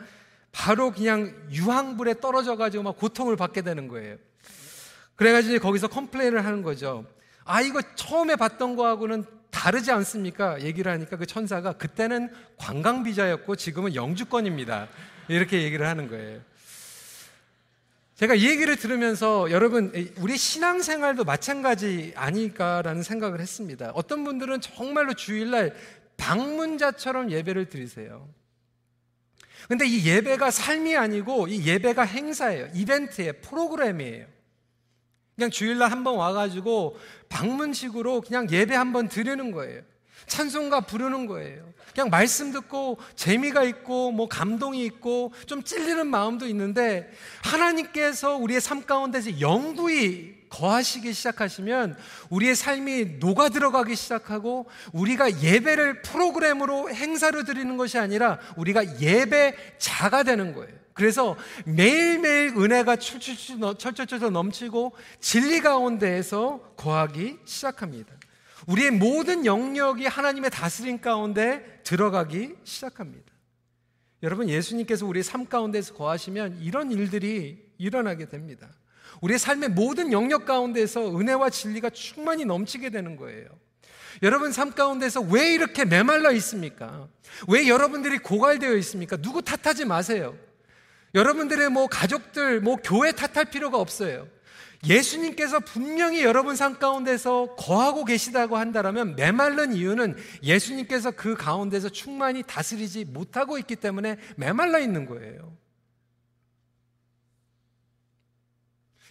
바로 0.51 0.91
그냥 0.91 1.33
유황불에 1.51 2.19
떨어져가지고 2.19 2.83
막 2.83 2.97
고통을 2.97 3.35
받게 3.35 3.61
되는 3.61 3.87
거예요. 3.87 4.17
그래가지고 5.15 5.59
거기서 5.59 5.87
컴플레인을 5.87 6.43
하는 6.43 6.61
거죠. 6.61 7.05
아, 7.45 7.61
이거 7.61 7.81
처음에 7.95 8.35
봤던 8.35 8.75
거하고는 8.75 9.25
다르지 9.65 9.91
않습니까? 9.91 10.61
얘기를 10.61 10.91
하니까 10.91 11.17
그 11.17 11.25
천사가 11.25 11.73
그때는 11.73 12.29
관광 12.55 13.01
비자였고 13.01 13.55
지금은 13.55 13.95
영주권입니다. 13.95 14.87
이렇게 15.27 15.63
얘기를 15.63 15.87
하는 15.87 16.07
거예요. 16.07 16.39
제가 18.13 18.35
이 18.35 18.47
얘기를 18.47 18.75
들으면서 18.75 19.49
여러분 19.49 19.91
우리 20.19 20.37
신앙생활도 20.37 21.23
마찬가지 21.23 22.13
아닐까라는 22.15 23.01
생각을 23.01 23.41
했습니다. 23.41 23.89
어떤 23.95 24.23
분들은 24.23 24.61
정말로 24.61 25.15
주일날 25.15 25.75
방문자처럼 26.17 27.31
예배를 27.31 27.67
드리세요. 27.67 28.29
근데 29.67 29.87
이 29.87 30.05
예배가 30.05 30.51
삶이 30.51 30.95
아니고 30.95 31.47
이 31.47 31.65
예배가 31.65 32.03
행사예요. 32.03 32.67
이벤트예요. 32.75 33.33
프로그램이에요. 33.41 34.27
그냥 35.35 35.51
주일날 35.51 35.91
한번 35.91 36.15
와가지고 36.15 36.97
방문식으로 37.29 38.21
그냥 38.21 38.49
예배 38.49 38.73
한번 38.73 39.09
드리는 39.09 39.51
거예요. 39.51 39.81
찬송가 40.27 40.81
부르는 40.81 41.27
거예요. 41.27 41.73
그냥 41.93 42.09
말씀 42.09 42.51
듣고 42.51 42.97
재미가 43.15 43.63
있고 43.63 44.11
뭐 44.11 44.27
감동이 44.27 44.83
있고 44.85 45.33
좀 45.45 45.63
찔리는 45.63 46.07
마음도 46.07 46.47
있는데 46.47 47.09
하나님께서 47.43 48.35
우리의 48.35 48.59
삶 48.59 48.85
가운데서 48.85 49.39
영구히 49.39 50.35
거하시기 50.49 51.13
시작하시면 51.13 51.97
우리의 52.29 52.55
삶이 52.55 53.17
녹아 53.19 53.49
들어가기 53.49 53.95
시작하고 53.95 54.67
우리가 54.93 55.41
예배를 55.41 56.01
프로그램으로 56.01 56.89
행사로 56.89 57.43
드리는 57.43 57.75
것이 57.77 57.97
아니라 57.97 58.39
우리가 58.55 58.99
예배자가 58.99 60.23
되는 60.23 60.53
거예요. 60.53 60.84
그래서 60.95 61.35
매일매일 61.65 62.55
은혜가 62.55 62.95
철철철 62.95 64.31
넘치고 64.31 64.93
진리 65.19 65.59
가운데에서 65.59 66.73
거하기 66.77 67.39
시작합니다. 67.43 68.13
우리의 68.65 68.91
모든 68.91 69.45
영역이 69.45 70.05
하나님의 70.05 70.49
다스림 70.51 71.01
가운데 71.01 71.81
들어가기 71.83 72.55
시작합니다. 72.63 73.25
여러분, 74.23 74.47
예수님께서 74.47 75.05
우리의 75.05 75.23
삶 75.23 75.45
가운데서 75.45 75.93
거하시면 75.95 76.59
이런 76.61 76.89
일들이 76.93 77.61
일어나게 77.77 78.29
됩니다. 78.29 78.69
우리의 79.19 79.37
삶의 79.37 79.69
모든 79.71 80.13
영역 80.13 80.45
가운데서 80.45 81.19
은혜와 81.19 81.49
진리가 81.49 81.89
충만히 81.89 82.45
넘치게 82.45 82.89
되는 82.89 83.17
거예요. 83.17 83.49
여러분 84.23 84.53
삶 84.53 84.71
가운데서 84.71 85.19
왜 85.21 85.53
이렇게 85.53 85.83
메말라 85.83 86.31
있습니까? 86.31 87.09
왜 87.49 87.67
여러분들이 87.67 88.19
고갈되어 88.19 88.75
있습니까? 88.75 89.17
누구 89.17 89.41
탓하지 89.41 89.83
마세요. 89.83 90.37
여러분들의 91.15 91.69
뭐 91.69 91.87
가족들, 91.87 92.59
뭐 92.59 92.75
교회 92.75 93.11
탓할 93.13 93.45
필요가 93.45 93.79
없어요. 93.79 94.27
예수님께서 94.85 95.61
분명히 95.61 96.23
여러분 96.23 96.55
삶 96.55 96.77
가운데서 96.77 97.55
거하고 97.55 98.05
계시다고 98.05 98.57
한다면 98.57 99.15
메말른 99.15 99.73
이유는 99.73 100.15
예수님께서 100.43 101.11
그 101.11 101.35
가운데서 101.35 101.89
충만히 101.89 102.43
다스리지 102.43 103.05
못하고 103.05 103.57
있기 103.57 103.77
때문에 103.77 104.17
메말라 104.35 104.79
있는 104.79 105.05
거예요. 105.05 105.57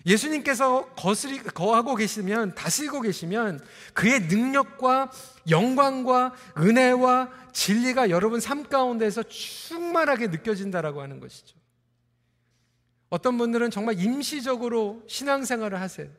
예수님께서 0.06 0.90
거스리, 0.90 1.42
거하고 1.42 1.94
계시면, 1.96 2.54
다스리고 2.54 3.00
계시면 3.00 3.64
그의 3.94 4.20
능력과 4.20 5.10
영광과 5.48 6.34
은혜와 6.58 7.30
진리가 7.54 8.10
여러분 8.10 8.38
삶 8.38 8.64
가운데서 8.64 9.22
충만하게 9.22 10.26
느껴진다라고 10.26 11.00
하는 11.00 11.20
것이죠. 11.20 11.63
어떤 13.14 13.38
분들은 13.38 13.70
정말 13.70 14.00
임시적으로 14.00 15.00
신앙생활을 15.06 15.80
하세요. 15.80 16.10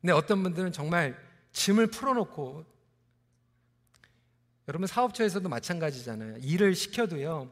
근데 0.00 0.12
어떤 0.12 0.44
분들은 0.44 0.70
정말 0.70 1.20
짐을 1.50 1.88
풀어놓고 1.88 2.64
여러분 4.68 4.86
사업처에서도 4.86 5.48
마찬가지잖아요. 5.48 6.36
일을 6.36 6.76
시켜도요. 6.76 7.50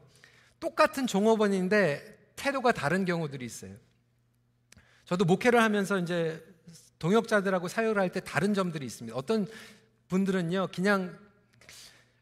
똑같은 0.61 1.09
종업원인데 1.09 2.31
태도가 2.37 2.71
다른 2.71 3.05
경우들이 3.05 3.45
있어요. 3.45 3.75
저도 5.07 5.25
목회를 5.25 5.61
하면서 5.61 5.99
이제 5.99 6.41
동역자들하고 7.01 7.67
사역을 7.67 8.01
할 8.01 8.11
때 8.11 8.21
다른 8.21 8.55
점들이 8.55 8.87
있습니다. 8.87 9.19
어떤 9.19 9.49
분들은요, 10.07 10.69
그냥 10.73 11.19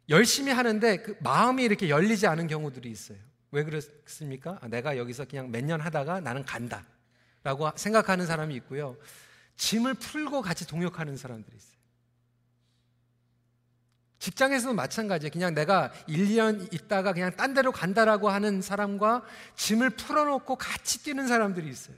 열심히 0.08 0.52
하는데 0.52 0.96
그 1.02 1.18
마음이 1.20 1.64
이렇게 1.64 1.90
열리지 1.90 2.26
않은 2.26 2.46
경우들이 2.46 2.90
있어요. 2.90 3.18
왜 3.54 3.62
그렇습니까? 3.64 4.58
아, 4.60 4.68
내가 4.68 4.96
여기서 4.98 5.24
그냥 5.26 5.50
몇 5.50 5.64
년 5.64 5.80
하다가 5.80 6.20
나는 6.20 6.44
간다. 6.44 6.84
라고 7.44 7.70
생각하는 7.76 8.26
사람이 8.26 8.54
있고요. 8.56 8.96
짐을 9.56 9.94
풀고 9.94 10.42
같이 10.42 10.66
동역하는 10.66 11.16
사람들이 11.16 11.56
있어요. 11.56 11.74
직장에서도 14.18 14.74
마찬가지예요. 14.74 15.30
그냥 15.30 15.54
내가 15.54 15.92
1, 16.06 16.26
2년 16.28 16.72
있다가 16.72 17.12
그냥 17.12 17.30
딴 17.36 17.52
데로 17.54 17.70
간다라고 17.70 18.30
하는 18.30 18.62
사람과 18.62 19.22
짐을 19.56 19.90
풀어놓고 19.90 20.56
같이 20.56 21.04
뛰는 21.04 21.28
사람들이 21.28 21.68
있어요. 21.68 21.96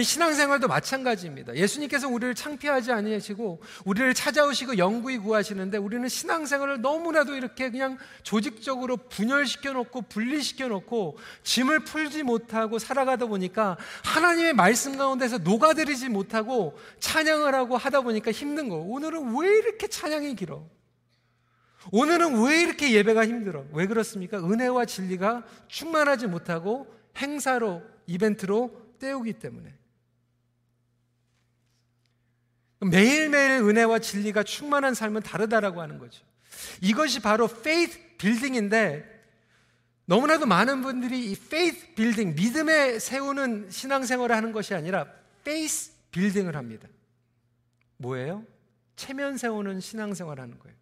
신앙생활도 0.00 0.68
마찬가지입니다. 0.68 1.54
예수님께서 1.54 2.08
우리를 2.08 2.34
창피하지 2.34 2.92
아니하시고 2.92 3.60
우리를 3.84 4.14
찾아오시고 4.14 4.78
영구히 4.78 5.18
구하시는데 5.18 5.76
우리는 5.78 6.08
신앙생활을 6.08 6.80
너무나도 6.80 7.34
이렇게 7.34 7.70
그냥 7.70 7.98
조직적으로 8.22 8.96
분열시켜 8.96 9.72
놓고 9.72 10.02
분리시켜 10.02 10.68
놓고 10.68 11.18
짐을 11.42 11.80
풀지 11.80 12.22
못하고 12.22 12.78
살아가다 12.78 13.26
보니까 13.26 13.76
하나님의 14.04 14.54
말씀 14.54 14.96
가운데서 14.96 15.38
녹아들이지 15.38 16.08
못하고 16.08 16.78
찬양을 17.00 17.54
하고 17.54 17.76
하다 17.76 18.00
보니까 18.00 18.32
힘든 18.32 18.68
거. 18.70 18.76
오늘은 18.76 19.36
왜 19.38 19.58
이렇게 19.58 19.88
찬양이 19.88 20.34
길어? 20.36 20.64
오늘은 21.90 22.42
왜 22.44 22.62
이렇게 22.62 22.92
예배가 22.92 23.26
힘들어? 23.26 23.64
왜 23.72 23.86
그렇습니까? 23.86 24.38
은혜와 24.38 24.84
진리가 24.84 25.44
충만하지 25.66 26.28
못하고 26.28 26.86
행사로 27.16 27.82
이벤트로 28.06 28.70
때우기 29.00 29.34
때문에. 29.34 29.81
매일매일 32.90 33.62
은혜와 33.62 34.00
진리가 34.00 34.42
충만한 34.42 34.94
삶은 34.94 35.22
다르다라고 35.22 35.80
하는 35.80 35.98
거죠. 35.98 36.24
이것이 36.80 37.20
바로 37.20 37.44
faith 37.44 38.16
building인데 38.18 39.10
너무나도 40.06 40.46
많은 40.46 40.82
분들이 40.82 41.30
이 41.30 41.32
faith 41.32 41.94
building, 41.94 42.34
믿음에 42.40 42.98
세우는 42.98 43.70
신앙생활을 43.70 44.34
하는 44.34 44.52
것이 44.52 44.74
아니라 44.74 45.06
faith 45.42 45.92
building을 46.10 46.56
합니다. 46.56 46.88
뭐예요? 47.98 48.44
체면 48.96 49.38
세우는 49.38 49.80
신앙생활을 49.80 50.42
하는 50.42 50.58
거예요. 50.58 50.76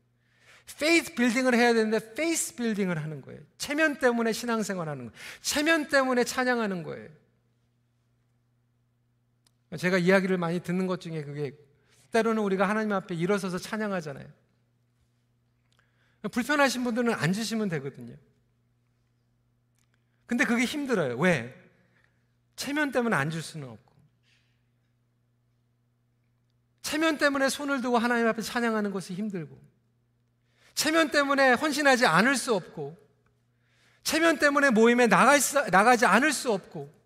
faith 0.70 1.14
building을 1.14 1.54
해야 1.54 1.74
되는데 1.74 1.98
face 1.98 2.56
building을 2.56 3.02
하는 3.02 3.20
거예요. 3.20 3.40
체면 3.58 3.98
때문에 3.98 4.32
신앙생활을 4.32 4.90
하는 4.90 5.04
거예요. 5.06 5.18
체면 5.42 5.88
때문에 5.88 6.24
찬양하는 6.24 6.82
거예요. 6.82 7.08
제가 9.76 9.98
이야기를 9.98 10.38
많이 10.38 10.60
듣는 10.60 10.86
것 10.86 11.00
중에 11.00 11.22
그게 11.22 11.52
때로는 12.10 12.42
우리가 12.42 12.68
하나님 12.68 12.92
앞에 12.92 13.14
일어서서 13.14 13.58
찬양하잖아요. 13.58 14.28
불편하신 16.30 16.84
분들은 16.84 17.14
앉으시면 17.14 17.68
되거든요. 17.70 18.14
근데 20.26 20.44
그게 20.44 20.64
힘들어요. 20.64 21.16
왜? 21.16 21.54
체면 22.56 22.92
때문에 22.92 23.16
앉을 23.16 23.40
수는 23.42 23.68
없고. 23.68 23.90
체면 26.82 27.18
때문에 27.18 27.48
손을 27.48 27.80
두고 27.80 27.98
하나님 27.98 28.26
앞에 28.26 28.42
찬양하는 28.42 28.90
것이 28.90 29.14
힘들고. 29.14 29.58
체면 30.74 31.10
때문에 31.10 31.52
헌신하지 31.54 32.06
않을 32.06 32.36
수 32.36 32.54
없고. 32.54 32.98
체면 34.02 34.38
때문에 34.38 34.70
모임에 34.70 35.06
나가지 35.06 36.06
않을 36.06 36.32
수 36.32 36.52
없고. 36.52 36.99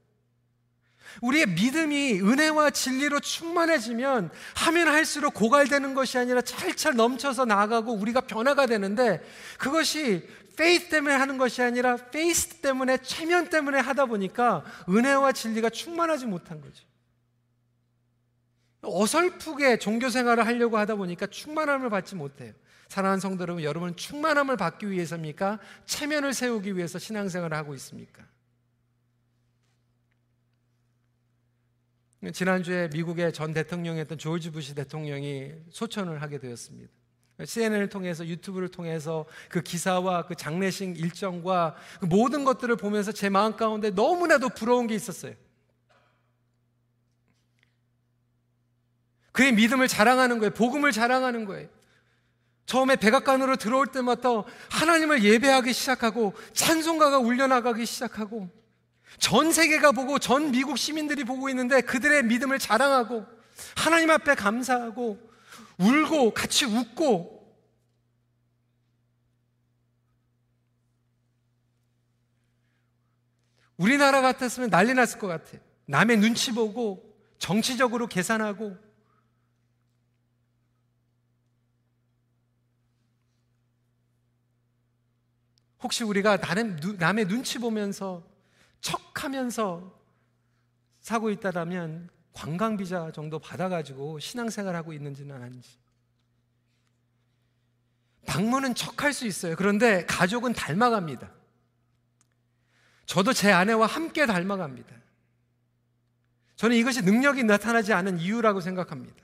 우리의 1.23 1.47
믿음이 1.47 2.21
은혜와 2.21 2.71
진리로 2.71 3.21
충만해지면 3.21 4.31
하면 4.57 4.89
할수록 4.89 5.35
고갈되는 5.35 5.95
것이 5.95 6.19
아니라 6.19 6.41
찰찰 6.41 6.97
넘쳐서 6.97 7.45
나가고 7.45 7.93
우리가 7.93 8.23
변화가 8.23 8.67
되는데 8.67 9.23
그것이 9.59 10.27
faith 10.57 10.89
때문에 10.89 11.15
하는 11.15 11.39
것이 11.39 11.63
아니라 11.63 11.97
face 11.97 12.61
때문에 12.61 12.99
체면 12.99 13.51
때문에 13.51 13.79
하다 13.81 14.07
보니까 14.07 14.65
은혜와 14.89 15.33
진리가 15.33 15.71
충만하지 15.71 16.27
못한 16.27 16.61
거죠. 16.61 16.85
어설프게 18.83 19.79
종교 19.79 20.11
생활을 20.11 20.47
하려고 20.47 20.79
하다 20.79 20.97
보니까 20.97 21.27
충만함을 21.27 21.91
받지 21.91 22.15
못해요. 22.15 22.53
사랑하는 22.89 23.21
성도 23.21 23.43
여러분, 23.43 23.65
여러분은 23.65 23.97
충만함을 23.97 24.57
받기 24.57 24.91
위해서입니까? 24.91 25.59
체면을 25.87 26.35
세우기 26.35 26.77
위해서 26.77 26.99
신앙생활을 26.99 27.57
하고 27.57 27.75
있습니까? 27.75 28.23
지난주에 32.33 32.89
미국의 32.93 33.33
전 33.33 33.53
대통령이었던 33.53 34.19
조지 34.19 34.51
부시 34.51 34.75
대통령이 34.75 35.53
소천을 35.71 36.23
하게 36.23 36.39
되었습니다. 36.39 36.91
CNN을 37.45 37.89
통해서 37.89 38.25
유튜브를 38.27 38.69
통해서 38.69 39.27
그 39.49 39.61
기사와 39.61 40.27
그 40.27 40.37
장례식 40.37 40.99
일정과 40.99 41.75
그 42.01 42.07
모든 42.07 42.45
것들을 42.45 42.77
보면서 42.77 43.11
제 43.11 43.29
마음 43.29 43.57
가운데 43.57 43.91
너무나도 43.91 44.51
부러운 44.51 44.87
게 44.87 44.95
있었어요. 44.95 45.35
그의 49.33 49.53
믿음을 49.53 49.89
자랑하는 49.89 50.39
거예요. 50.39 50.53
복음을 50.53 50.93
자랑하는 50.93 51.45
거예요. 51.45 51.69
처음에 52.67 52.97
백악관으로 52.97 53.57
들어올 53.57 53.89
때마다 53.89 54.29
하나님을 54.71 55.25
예배하기 55.25 55.73
시작하고 55.73 56.35
찬송가가 56.53 57.19
울려나가기 57.19 57.85
시작하고 57.85 58.49
전 59.19 59.53
세계가 59.53 59.93
보고 59.93 60.19
전 60.19 60.51
미국 60.51 60.79
시민들이 60.79 61.25
보고 61.25 61.49
있는데 61.49 61.81
그들의 61.81 62.25
믿음을 62.25 62.59
자랑하고 62.59 63.25
하나님 63.77 64.11
앞에 64.11 64.35
감사하고 64.35 65.19
울고 65.79 66.35
같이 66.35 66.65
웃고 66.65 67.35
우리나라 73.77 74.21
같았으면 74.23 74.71
난리 74.71 74.95
났을 74.95 75.19
것 75.19 75.27
같아. 75.27 75.59
남의 75.87 76.19
눈치 76.19 76.53
보고 76.53 77.15
정치적으로 77.39 78.07
계산하고 78.07 78.77
혹시 85.83 86.03
우리가 86.05 86.39
남의 86.99 87.27
눈치 87.27 87.59
보면서 87.59 88.34
척 88.85 89.25
하면서 89.25 89.99
사고 91.01 91.31
있다라면 91.31 92.11
관광 92.35 92.77
비자 92.77 93.11
정도 93.13 93.39
받아가지고 93.39 94.19
신앙생활 94.19 94.77
하고 94.77 94.93
있는지는 94.93 95.35
아닌지. 95.43 95.79
방문은 98.27 98.75
척할 98.75 99.15
수 99.15 99.27
있어요. 99.27 99.57
그런데 99.57 100.05
가족은 100.05 100.53
닮아갑니다. 100.53 101.33
저도 103.07 103.33
제 103.33 103.51
아내와 103.51 103.87
함께 103.87 104.27
닮아갑니다. 104.27 104.95
저는 106.57 106.77
이것이 106.77 107.03
능력이 107.03 107.45
나타나지 107.45 107.95
않은 107.95 108.19
이유라고 108.21 108.61
생각합니다. 108.61 109.17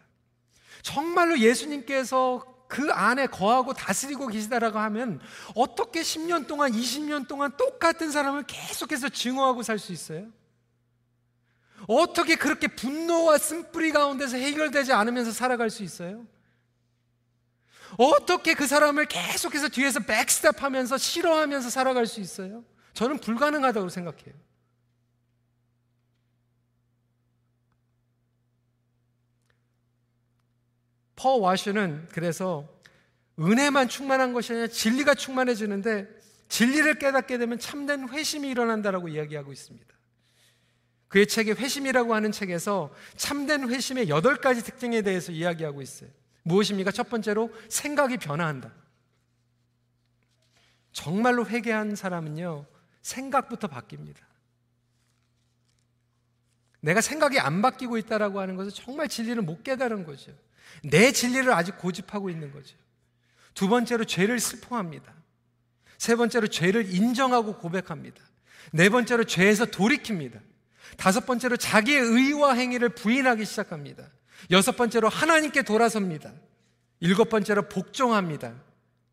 정말로 0.81 1.38
예수님께서 1.38 2.50
그 2.71 2.91
안에 2.91 3.27
거하고 3.27 3.75
다스리고 3.75 4.29
계시다라고 4.29 4.79
하면 4.79 5.21
어떻게 5.55 6.01
10년 6.01 6.47
동안, 6.47 6.73
20년 6.73 7.29
동안 7.29 7.55
똑같은 7.59 8.11
사람을 8.11 8.45
계속해서 8.45 9.11
증오하고 9.11 9.63
살 9.63 9.79
수 9.79 9.93
있어요? 9.93 10.27
어떻게 11.87 12.37
그렇게 12.37 12.69
분노와 12.69 13.39
쓴뿌리 13.39 13.91
가운데서 13.91 14.37
해결되지 14.37 14.93
않으면서 14.93 15.33
살아갈 15.33 15.71
수 15.71 15.83
있어요? 15.83 16.27
어떻게 17.97 18.55
그 18.55 18.67
사람을 18.67 19.07
계속해서 19.07 19.69
뒤에서 19.69 20.01
백스텝 20.01 20.63
하면서 20.63 20.97
싫어하면서 20.97 21.71
살아갈 21.71 22.07
수 22.07 22.21
있어요? 22.21 22.65
저는 22.95 23.19
불가능하다고 23.19 23.89
생각해요. 23.89 24.35
퍼 31.21 31.37
와슈는 31.37 32.09
그래서 32.13 32.67
은혜만 33.39 33.89
충만한 33.89 34.33
것이 34.33 34.53
아니라 34.53 34.69
진리가 34.69 35.15
충만해지는데 35.15 36.09
진리를 36.49 36.99
깨닫게 36.99 37.37
되면 37.37 37.59
참된 37.59 38.09
회심이 38.09 38.49
일어난다라고 38.49 39.09
이야기하고 39.09 39.53
있습니다. 39.53 39.87
그의 41.09 41.27
책에 41.27 41.53
회심이라고 41.53 42.15
하는 42.15 42.33
책에서 42.33 42.95
참된 43.17 43.69
회심의 43.69 44.09
여덟 44.09 44.37
가지 44.37 44.65
특징에 44.65 45.03
대해서 45.03 45.31
이야기하고 45.31 45.83
있어요. 45.83 46.09
무엇입니까? 46.43 46.91
첫 46.91 47.11
번째로 47.11 47.53
생각이 47.69 48.17
변화한다. 48.17 48.73
정말로 50.93 51.47
회개한 51.47 51.97
사람은요, 51.97 52.65
생각부터 53.03 53.69
바뀝니다. 53.69 54.19
내가 56.81 57.03
생각이 57.03 57.39
안 57.39 57.61
바뀌고 57.61 57.99
있다라고 57.99 58.41
하는 58.41 58.57
것은 58.57 58.71
정말 58.73 59.09
진리를 59.09 59.43
못 59.43 59.63
깨달은 59.63 60.05
거죠. 60.05 60.33
내 60.85 61.13
진리를 61.13 61.53
아직 61.53 61.79
고집하고 61.79 62.31
있는 62.31 62.53
거죠. 62.53 62.77
두 63.55 63.69
번째로 63.69 64.05
죄를 64.05 64.39
슬퍼합니다. 64.39 65.15
세 65.99 66.17
번째로 66.17 66.47
죄를 66.47 66.95
인정하고 66.95 67.59
고백합니다. 67.59 68.23
네 68.73 68.89
번째로 68.89 69.25
죄에서 69.25 69.67
돌이킵니다. 69.67 70.41
다섯 70.97 71.27
번째로 71.27 71.57
자기의 71.57 72.01
의와 72.01 72.55
행위를 72.55 72.91
부인하기 72.91 73.45
시작합니다. 73.45 74.09
여섯 74.51 74.77
번째로 74.77 75.09
하나님께 75.09 75.63
돌아섭니다. 75.63 76.33
일곱 77.01 77.29
번째로 77.29 77.69
복종합니다. 77.69 78.55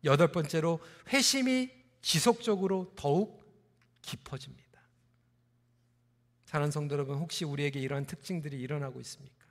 여덟 0.04 0.30
번째로 0.30 0.80
회심이 1.12 1.70
지속적으로 2.02 2.92
더욱 2.96 3.44
깊어집니다. 4.02 4.68
사랑하는 6.44 6.70
성도 6.70 6.94
여러분, 6.94 7.18
혹시 7.18 7.44
우리에게 7.44 7.80
이러한 7.80 8.06
특징들이 8.06 8.58
일어나고 8.58 9.00
있습니까? 9.00 9.47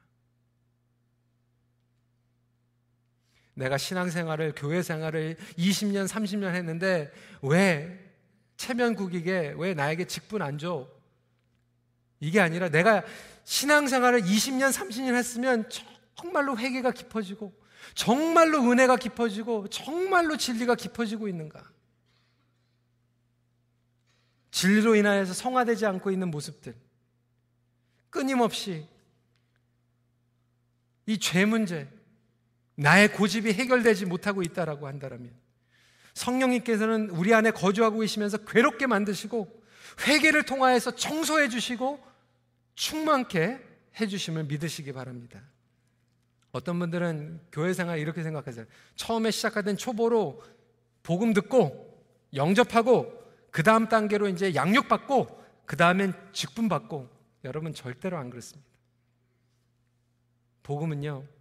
내가 3.57 3.77
신앙생활을, 3.77 4.53
교회 4.55 4.83
생활을 4.83 5.35
20년, 5.57 6.07
30년 6.07 6.53
했는데 6.53 7.11
왜 7.41 7.99
체면국익에 8.55 9.55
왜 9.57 9.73
나에게 9.73 10.05
직분 10.05 10.43
안 10.43 10.59
줘? 10.59 10.87
이게 12.19 12.39
아니라 12.39 12.69
내가 12.69 13.03
신앙생활을 13.45 14.21
20년, 14.21 14.71
30년 14.71 15.15
했으면 15.15 15.67
정말로 16.15 16.55
회개가 16.57 16.91
깊어지고 16.91 17.51
정말로 17.95 18.61
은혜가 18.71 18.95
깊어지고 18.97 19.69
정말로 19.69 20.37
진리가 20.37 20.75
깊어지고 20.75 21.27
있는가? 21.27 21.63
진리로 24.51 24.95
인하여서 24.95 25.33
성화되지 25.33 25.85
않고 25.87 26.11
있는 26.11 26.29
모습들. 26.29 26.75
끊임없이 28.11 28.87
이 31.07 31.17
죄 31.17 31.45
문제, 31.45 31.87
나의 32.77 33.11
고집이 33.11 33.53
해결되지 33.53 34.05
못하고 34.05 34.43
있다라고 34.43 34.87
한다면 34.87 35.31
성령님께서는 36.13 37.09
우리 37.09 37.33
안에 37.33 37.51
거주하고 37.51 37.99
계시면서 37.99 38.37
괴롭게 38.37 38.87
만드시고 38.87 39.63
회개를 40.07 40.43
통하여서 40.43 40.95
청소해 40.95 41.49
주시고 41.49 42.03
충만케 42.75 43.59
해 43.99 44.07
주심을 44.07 44.43
믿으시기 44.45 44.93
바랍니다. 44.93 45.41
어떤 46.51 46.77
분들은 46.77 47.41
교회 47.51 47.73
생활 47.73 47.99
이렇게 47.99 48.21
생각하세요. 48.21 48.65
처음에 48.95 49.31
시작하던 49.31 49.77
초보로 49.77 50.43
복음 51.01 51.33
듣고 51.33 52.05
영접하고 52.35 53.11
그 53.49 53.63
다음 53.63 53.89
단계로 53.89 54.27
이제 54.29 54.53
양육받고 54.53 55.45
그 55.65 55.77
다음엔 55.77 56.13
직분 56.31 56.69
받고 56.69 57.09
여러분 57.43 57.73
절대로 57.73 58.17
안 58.17 58.29
그렇습니다. 58.29 58.69
복음은요. 60.61 61.36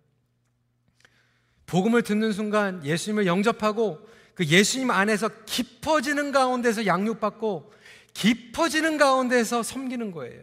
복음을 1.67 2.03
듣는 2.03 2.33
순간 2.33 2.85
예수님을 2.85 3.27
영접하고 3.27 3.99
그 4.35 4.45
예수님 4.45 4.91
안에서 4.91 5.29
깊어지는 5.47 6.33
가운데서 6.33 6.87
양육받고 6.87 7.73
깊어지는 8.15 8.99
가운데서 8.99 9.63
섬기는 9.63 10.13
거예요. 10.13 10.43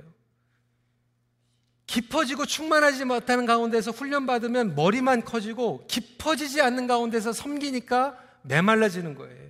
깊어지고 1.87 2.45
충만하지 2.45 3.05
못하는 3.05 3.45
가운데서 3.45 3.91
훈련받으면 3.91 4.75
머리만 4.75 5.23
커지고 5.25 5.85
깊어지지 5.87 6.61
않는 6.61 6.87
가운데서 6.87 7.33
섬기니까 7.33 8.17
메말라지는 8.43 9.15
거예요. 9.15 9.43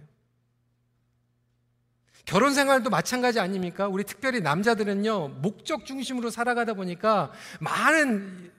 결혼 2.26 2.54
생활도 2.54 2.90
마찬가지 2.90 3.40
아닙니까? 3.40 3.88
우리 3.88 4.04
특별히 4.04 4.40
남자들은요, 4.40 5.40
목적 5.42 5.86
중심으로 5.86 6.30
살아가다 6.30 6.74
보니까 6.74 7.32
많은 7.60 8.53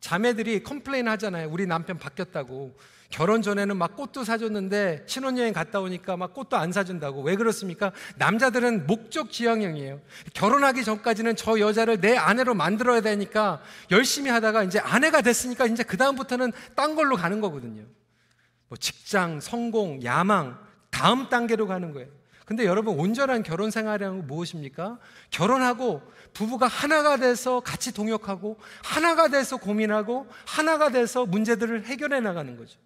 자매들이 0.00 0.62
complain 0.62 1.08
하잖아요. 1.08 1.48
우리 1.50 1.66
남편 1.66 1.98
바뀌었다고. 1.98 2.76
결혼 3.10 3.40
전에는 3.40 3.76
막 3.76 3.96
꽃도 3.96 4.22
사줬는데 4.24 5.04
신혼여행 5.06 5.54
갔다 5.54 5.80
오니까 5.80 6.16
막 6.16 6.34
꽃도 6.34 6.56
안 6.56 6.72
사준다고. 6.72 7.22
왜 7.22 7.36
그렇습니까? 7.36 7.92
남자들은 8.16 8.86
목적 8.86 9.32
지향형이에요. 9.32 10.00
결혼하기 10.34 10.84
전까지는 10.84 11.36
저 11.36 11.58
여자를 11.58 12.00
내 12.00 12.16
아내로 12.16 12.54
만들어야 12.54 13.00
되니까 13.00 13.62
열심히 13.90 14.30
하다가 14.30 14.64
이제 14.64 14.78
아내가 14.78 15.22
됐으니까 15.22 15.66
이제 15.66 15.82
그다음부터는 15.82 16.52
딴 16.74 16.94
걸로 16.94 17.16
가는 17.16 17.40
거거든요. 17.40 17.84
뭐 18.68 18.76
직장, 18.76 19.40
성공, 19.40 20.02
야망, 20.04 20.58
다음 20.90 21.30
단계로 21.30 21.66
가는 21.66 21.92
거예요. 21.92 22.17
근데 22.48 22.64
여러분 22.64 22.98
온전한 22.98 23.42
결혼 23.42 23.70
생활이란 23.70 24.26
무엇입니까? 24.26 24.98
결혼하고 25.30 26.00
부부가 26.32 26.66
하나가 26.66 27.18
돼서 27.18 27.60
같이 27.60 27.92
동역하고 27.92 28.58
하나가 28.82 29.28
돼서 29.28 29.58
고민하고 29.58 30.26
하나가 30.46 30.88
돼서 30.88 31.26
문제들을 31.26 31.84
해결해 31.84 32.20
나가는 32.20 32.56
거죠. 32.56 32.78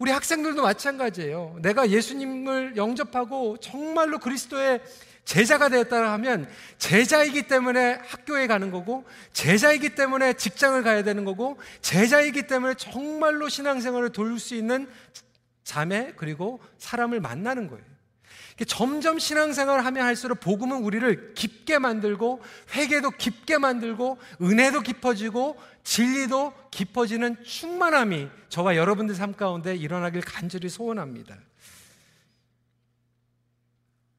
우리 0.00 0.10
학생들도 0.10 0.62
마찬가지예요. 0.62 1.60
내가 1.62 1.90
예수님을 1.90 2.76
영접하고 2.76 3.58
정말로 3.58 4.18
그리스도의 4.18 4.82
제자가 5.24 5.68
되었다 5.68 6.12
하면 6.14 6.48
제자이기 6.78 7.46
때문에 7.46 8.00
학교에 8.04 8.48
가는 8.48 8.72
거고 8.72 9.04
제자이기 9.32 9.94
때문에 9.94 10.32
직장을 10.32 10.82
가야 10.82 11.04
되는 11.04 11.24
거고 11.24 11.60
제자이기 11.82 12.48
때문에 12.48 12.74
정말로 12.74 13.48
신앙생활을 13.48 14.10
돌릴 14.10 14.40
수 14.40 14.56
있는 14.56 14.88
자매 15.62 16.14
그리고 16.16 16.58
사람을 16.78 17.20
만나는 17.20 17.68
거예요. 17.68 17.97
점점 18.66 19.18
신앙생활을 19.18 19.84
하면 19.84 20.04
할수록 20.04 20.40
복음은 20.40 20.82
우리를 20.82 21.34
깊게 21.34 21.78
만들고 21.78 22.42
회개도 22.74 23.12
깊게 23.12 23.58
만들고 23.58 24.18
은혜도 24.42 24.80
깊어지고 24.80 25.56
진리도 25.84 26.52
깊어지는 26.70 27.42
충만함이 27.44 28.28
저와 28.48 28.76
여러분들 28.76 29.14
삶 29.14 29.34
가운데 29.34 29.76
일어나길 29.76 30.22
간절히 30.22 30.68
소원합니다. 30.68 31.38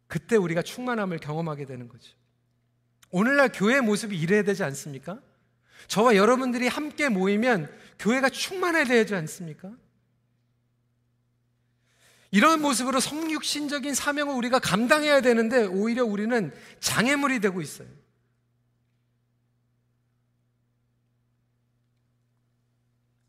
그때 0.08 0.36
우리가 0.36 0.62
충만함을 0.62 1.20
경험하게 1.20 1.66
되는 1.66 1.88
거죠. 1.88 2.14
오늘날 3.12 3.50
교회 3.54 3.82
모습이 3.82 4.18
이래야 4.18 4.44
되지 4.44 4.64
않습니까? 4.64 5.20
저와 5.88 6.16
여러분들이 6.16 6.68
함께 6.68 7.10
모이면 7.10 7.72
교회가 8.00 8.30
충만해야 8.30 8.86
되지 8.86 9.16
않습니까? 9.16 9.72
이런 12.32 12.62
모습으로 12.62 13.00
성육신적인 13.00 13.96
사명을 13.96 14.36
우리가 14.36 14.60
감당해야 14.60 15.22
되는데 15.22 15.66
오히려 15.66 16.06
우리는 16.06 16.54
장애물이 16.80 17.40
되고 17.40 17.62
있어요. 17.62 17.88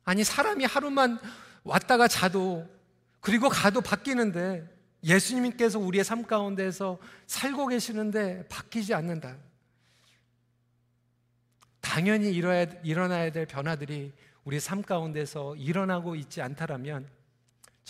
아니, 0.05 0.25
사람이 0.25 0.65
하루만 0.65 1.19
왔다가 1.63 2.09
자도 2.09 2.69
그리고 3.21 3.49
가도 3.49 3.81
바뀌는데 3.81 4.69
예수님께서 5.03 5.79
우리의 5.79 6.05
삶 6.05 6.25
가운데서 6.25 6.99
살고 7.27 7.69
계시는데 7.69 8.49
바뀌지 8.49 8.93
않는다. 8.93 9.37
당연히 11.81 12.33
일어나야 12.33 13.33
될 13.33 13.47
변화들이 13.47 14.13
우리 14.45 14.61
삶 14.61 14.83
가운데서 14.83 15.57
일어나고 15.57 16.17
있지 16.17 16.43
않다라면 16.43 17.09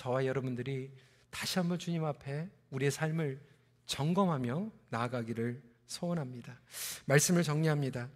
저와 0.01 0.24
여러분들이 0.24 0.90
다시 1.28 1.59
한번 1.59 1.78
주님 1.78 2.07
앞에 2.07 2.48
우리의 2.70 2.90
삶을 2.90 3.38
점검하며 3.84 4.70
나아가기를 4.88 5.62
소원합니다. 5.86 6.59
말씀을 7.05 7.42
정리합니다. 7.42 8.09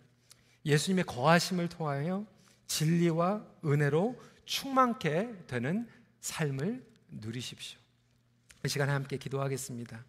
예수님의 0.64 1.04
거하심을 1.04 1.68
통하여 1.68 2.26
진리와 2.68 3.44
은혜로 3.66 4.18
충만케 4.46 5.44
되는 5.46 5.86
삶을 6.22 6.82
누리십시오. 7.10 7.78
이 8.64 8.68
시간에 8.70 8.90
함께 8.90 9.18
기도하겠습니다. 9.18 10.02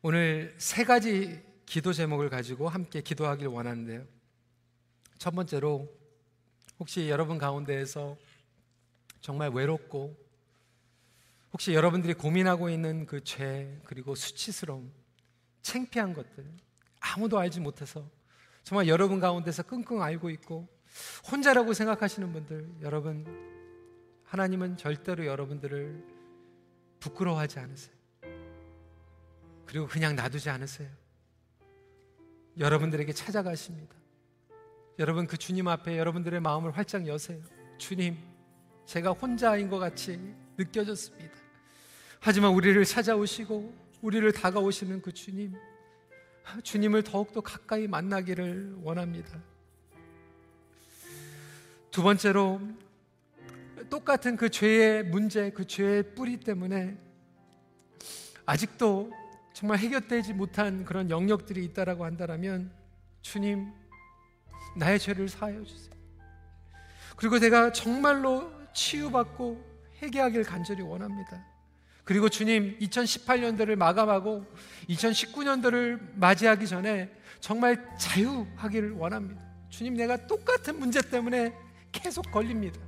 오늘 0.00 0.54
세 0.56 0.84
가지 0.84 1.38
기도 1.66 1.92
제목을 1.92 2.30
가지고 2.30 2.70
함께 2.70 3.02
기도하길 3.02 3.46
원하는데요. 3.48 4.06
첫 5.18 5.34
번째로 5.34 5.86
혹시 6.78 7.10
여러분 7.10 7.36
가운데에서 7.36 8.16
정말 9.24 9.48
외롭고 9.48 10.14
혹시 11.50 11.72
여러분들이 11.72 12.12
고민하고 12.12 12.68
있는 12.68 13.06
그 13.06 13.22
죄 13.24 13.80
그리고 13.86 14.14
수치스러움, 14.14 14.92
창피한 15.62 16.12
것들 16.12 16.44
아무도 17.00 17.38
알지 17.38 17.60
못해서 17.60 18.06
정말 18.64 18.86
여러분 18.86 19.20
가운데서 19.20 19.62
끙끙 19.62 20.02
앓고 20.02 20.28
있고 20.28 20.68
혼자라고 21.32 21.72
생각하시는 21.72 22.34
분들 22.34 22.68
여러분 22.82 23.24
하나님은 24.24 24.76
절대로 24.76 25.24
여러분들을 25.24 26.04
부끄러워하지 27.00 27.60
않으세요. 27.60 27.94
그리고 29.64 29.86
그냥 29.86 30.16
놔두지 30.16 30.50
않으세요. 30.50 30.90
여러분들에게 32.58 33.10
찾아가십니다. 33.14 33.96
여러분 34.98 35.26
그 35.26 35.38
주님 35.38 35.66
앞에 35.66 35.96
여러분들의 35.96 36.40
마음을 36.40 36.76
활짝 36.76 37.06
여세요. 37.06 37.40
주님, 37.78 38.18
제가 38.86 39.12
혼자인 39.12 39.68
것 39.68 39.78
같이 39.78 40.18
느껴졌습니다. 40.56 41.34
하지만 42.20 42.52
우리를 42.52 42.84
찾아오시고 42.84 43.74
우리를 44.02 44.32
다가오시는 44.32 45.02
그 45.02 45.12
주님, 45.12 45.54
주님을 46.62 47.02
더욱더 47.02 47.40
가까이 47.40 47.86
만나기를 47.86 48.76
원합니다. 48.82 49.40
두 51.90 52.02
번째로 52.02 52.60
똑같은 53.88 54.36
그 54.36 54.50
죄의 54.50 55.04
문제, 55.04 55.50
그 55.50 55.66
죄의 55.66 56.14
뿌리 56.14 56.38
때문에 56.38 56.96
아직도 58.46 59.10
정말 59.52 59.78
해결되지 59.78 60.34
못한 60.34 60.84
그런 60.84 61.08
영역들이 61.10 61.64
있다라고 61.66 62.04
한다면 62.04 62.72
주님 63.22 63.72
나의 64.76 64.98
죄를 64.98 65.28
사하여 65.28 65.62
주세요. 65.64 65.94
그리고 67.16 67.38
내가 67.38 67.72
정말로 67.72 68.52
치유받고 68.74 69.64
회개하길 70.02 70.44
간절히 70.44 70.82
원합니다. 70.82 71.44
그리고 72.04 72.28
주님 72.28 72.78
2018년도를 72.80 73.76
마감하고 73.76 74.44
2019년도를 74.88 76.16
맞이하기 76.16 76.66
전에 76.66 77.10
정말 77.40 77.88
자유하기를 77.98 78.92
원합니다. 78.92 79.42
주님 79.70 79.94
내가 79.94 80.26
똑같은 80.26 80.78
문제 80.78 81.00
때문에 81.00 81.52
계속 81.90 82.30
걸립니다. 82.30 82.78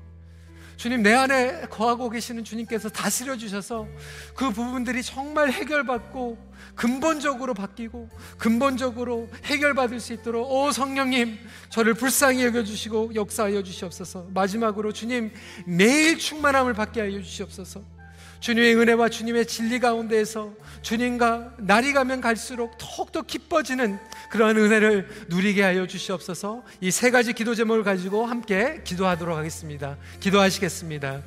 주님 0.77 1.03
내 1.03 1.15
안에 1.15 1.63
거하고 1.71 2.11
계시는 2.11 2.45
주님께서 2.45 2.91
다스려 2.91 3.37
주셔서 3.37 3.89
그 4.35 4.51
부분들이 4.51 5.03
정말 5.03 5.51
해결받고 5.51 6.39
근본적으로 6.75 7.55
바뀌고 7.55 8.11
근본적으로 8.37 9.29
해결받을 9.45 10.01
수 10.01 10.13
있도록 10.13 10.51
오 10.51 10.71
성령님 10.71 11.39
저를 11.71 11.95
불쌍히 11.95 12.45
여겨 12.45 12.65
주시고 12.65 13.15
역사하여 13.15 13.63
주시옵소서. 13.63 14.29
마지막으로 14.35 14.93
주님 14.93 15.33
매일 15.67 16.19
충만함을 16.19 16.75
받게 16.75 17.01
하여 17.01 17.23
주시옵소서. 17.23 17.96
주님의 18.41 18.77
은혜와 18.77 19.09
주님의 19.09 19.47
진리 19.47 19.79
가운데에서 19.81 20.53
주님과 20.83 21.55
날이 21.59 21.93
가면 21.93 22.21
갈수록 22.21 22.77
더욱더 22.79 23.23
기뻐지는 23.23 23.99
그러한 24.31 24.57
은혜를 24.57 25.09
누리게 25.29 25.63
하여 25.63 25.87
주시옵소서 25.87 26.63
이 26.81 26.91
세 26.91 27.11
가지 27.11 27.33
기도 27.33 27.55
제목을 27.55 27.83
가지고 27.85 28.25
함께 28.27 28.81
기도하도록 28.85 29.37
하겠습니다. 29.37 29.97
기도하시겠습니다. 30.21 31.23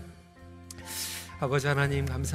아버지 1.40 1.68
하나님 1.68 2.06
감사 2.06 2.28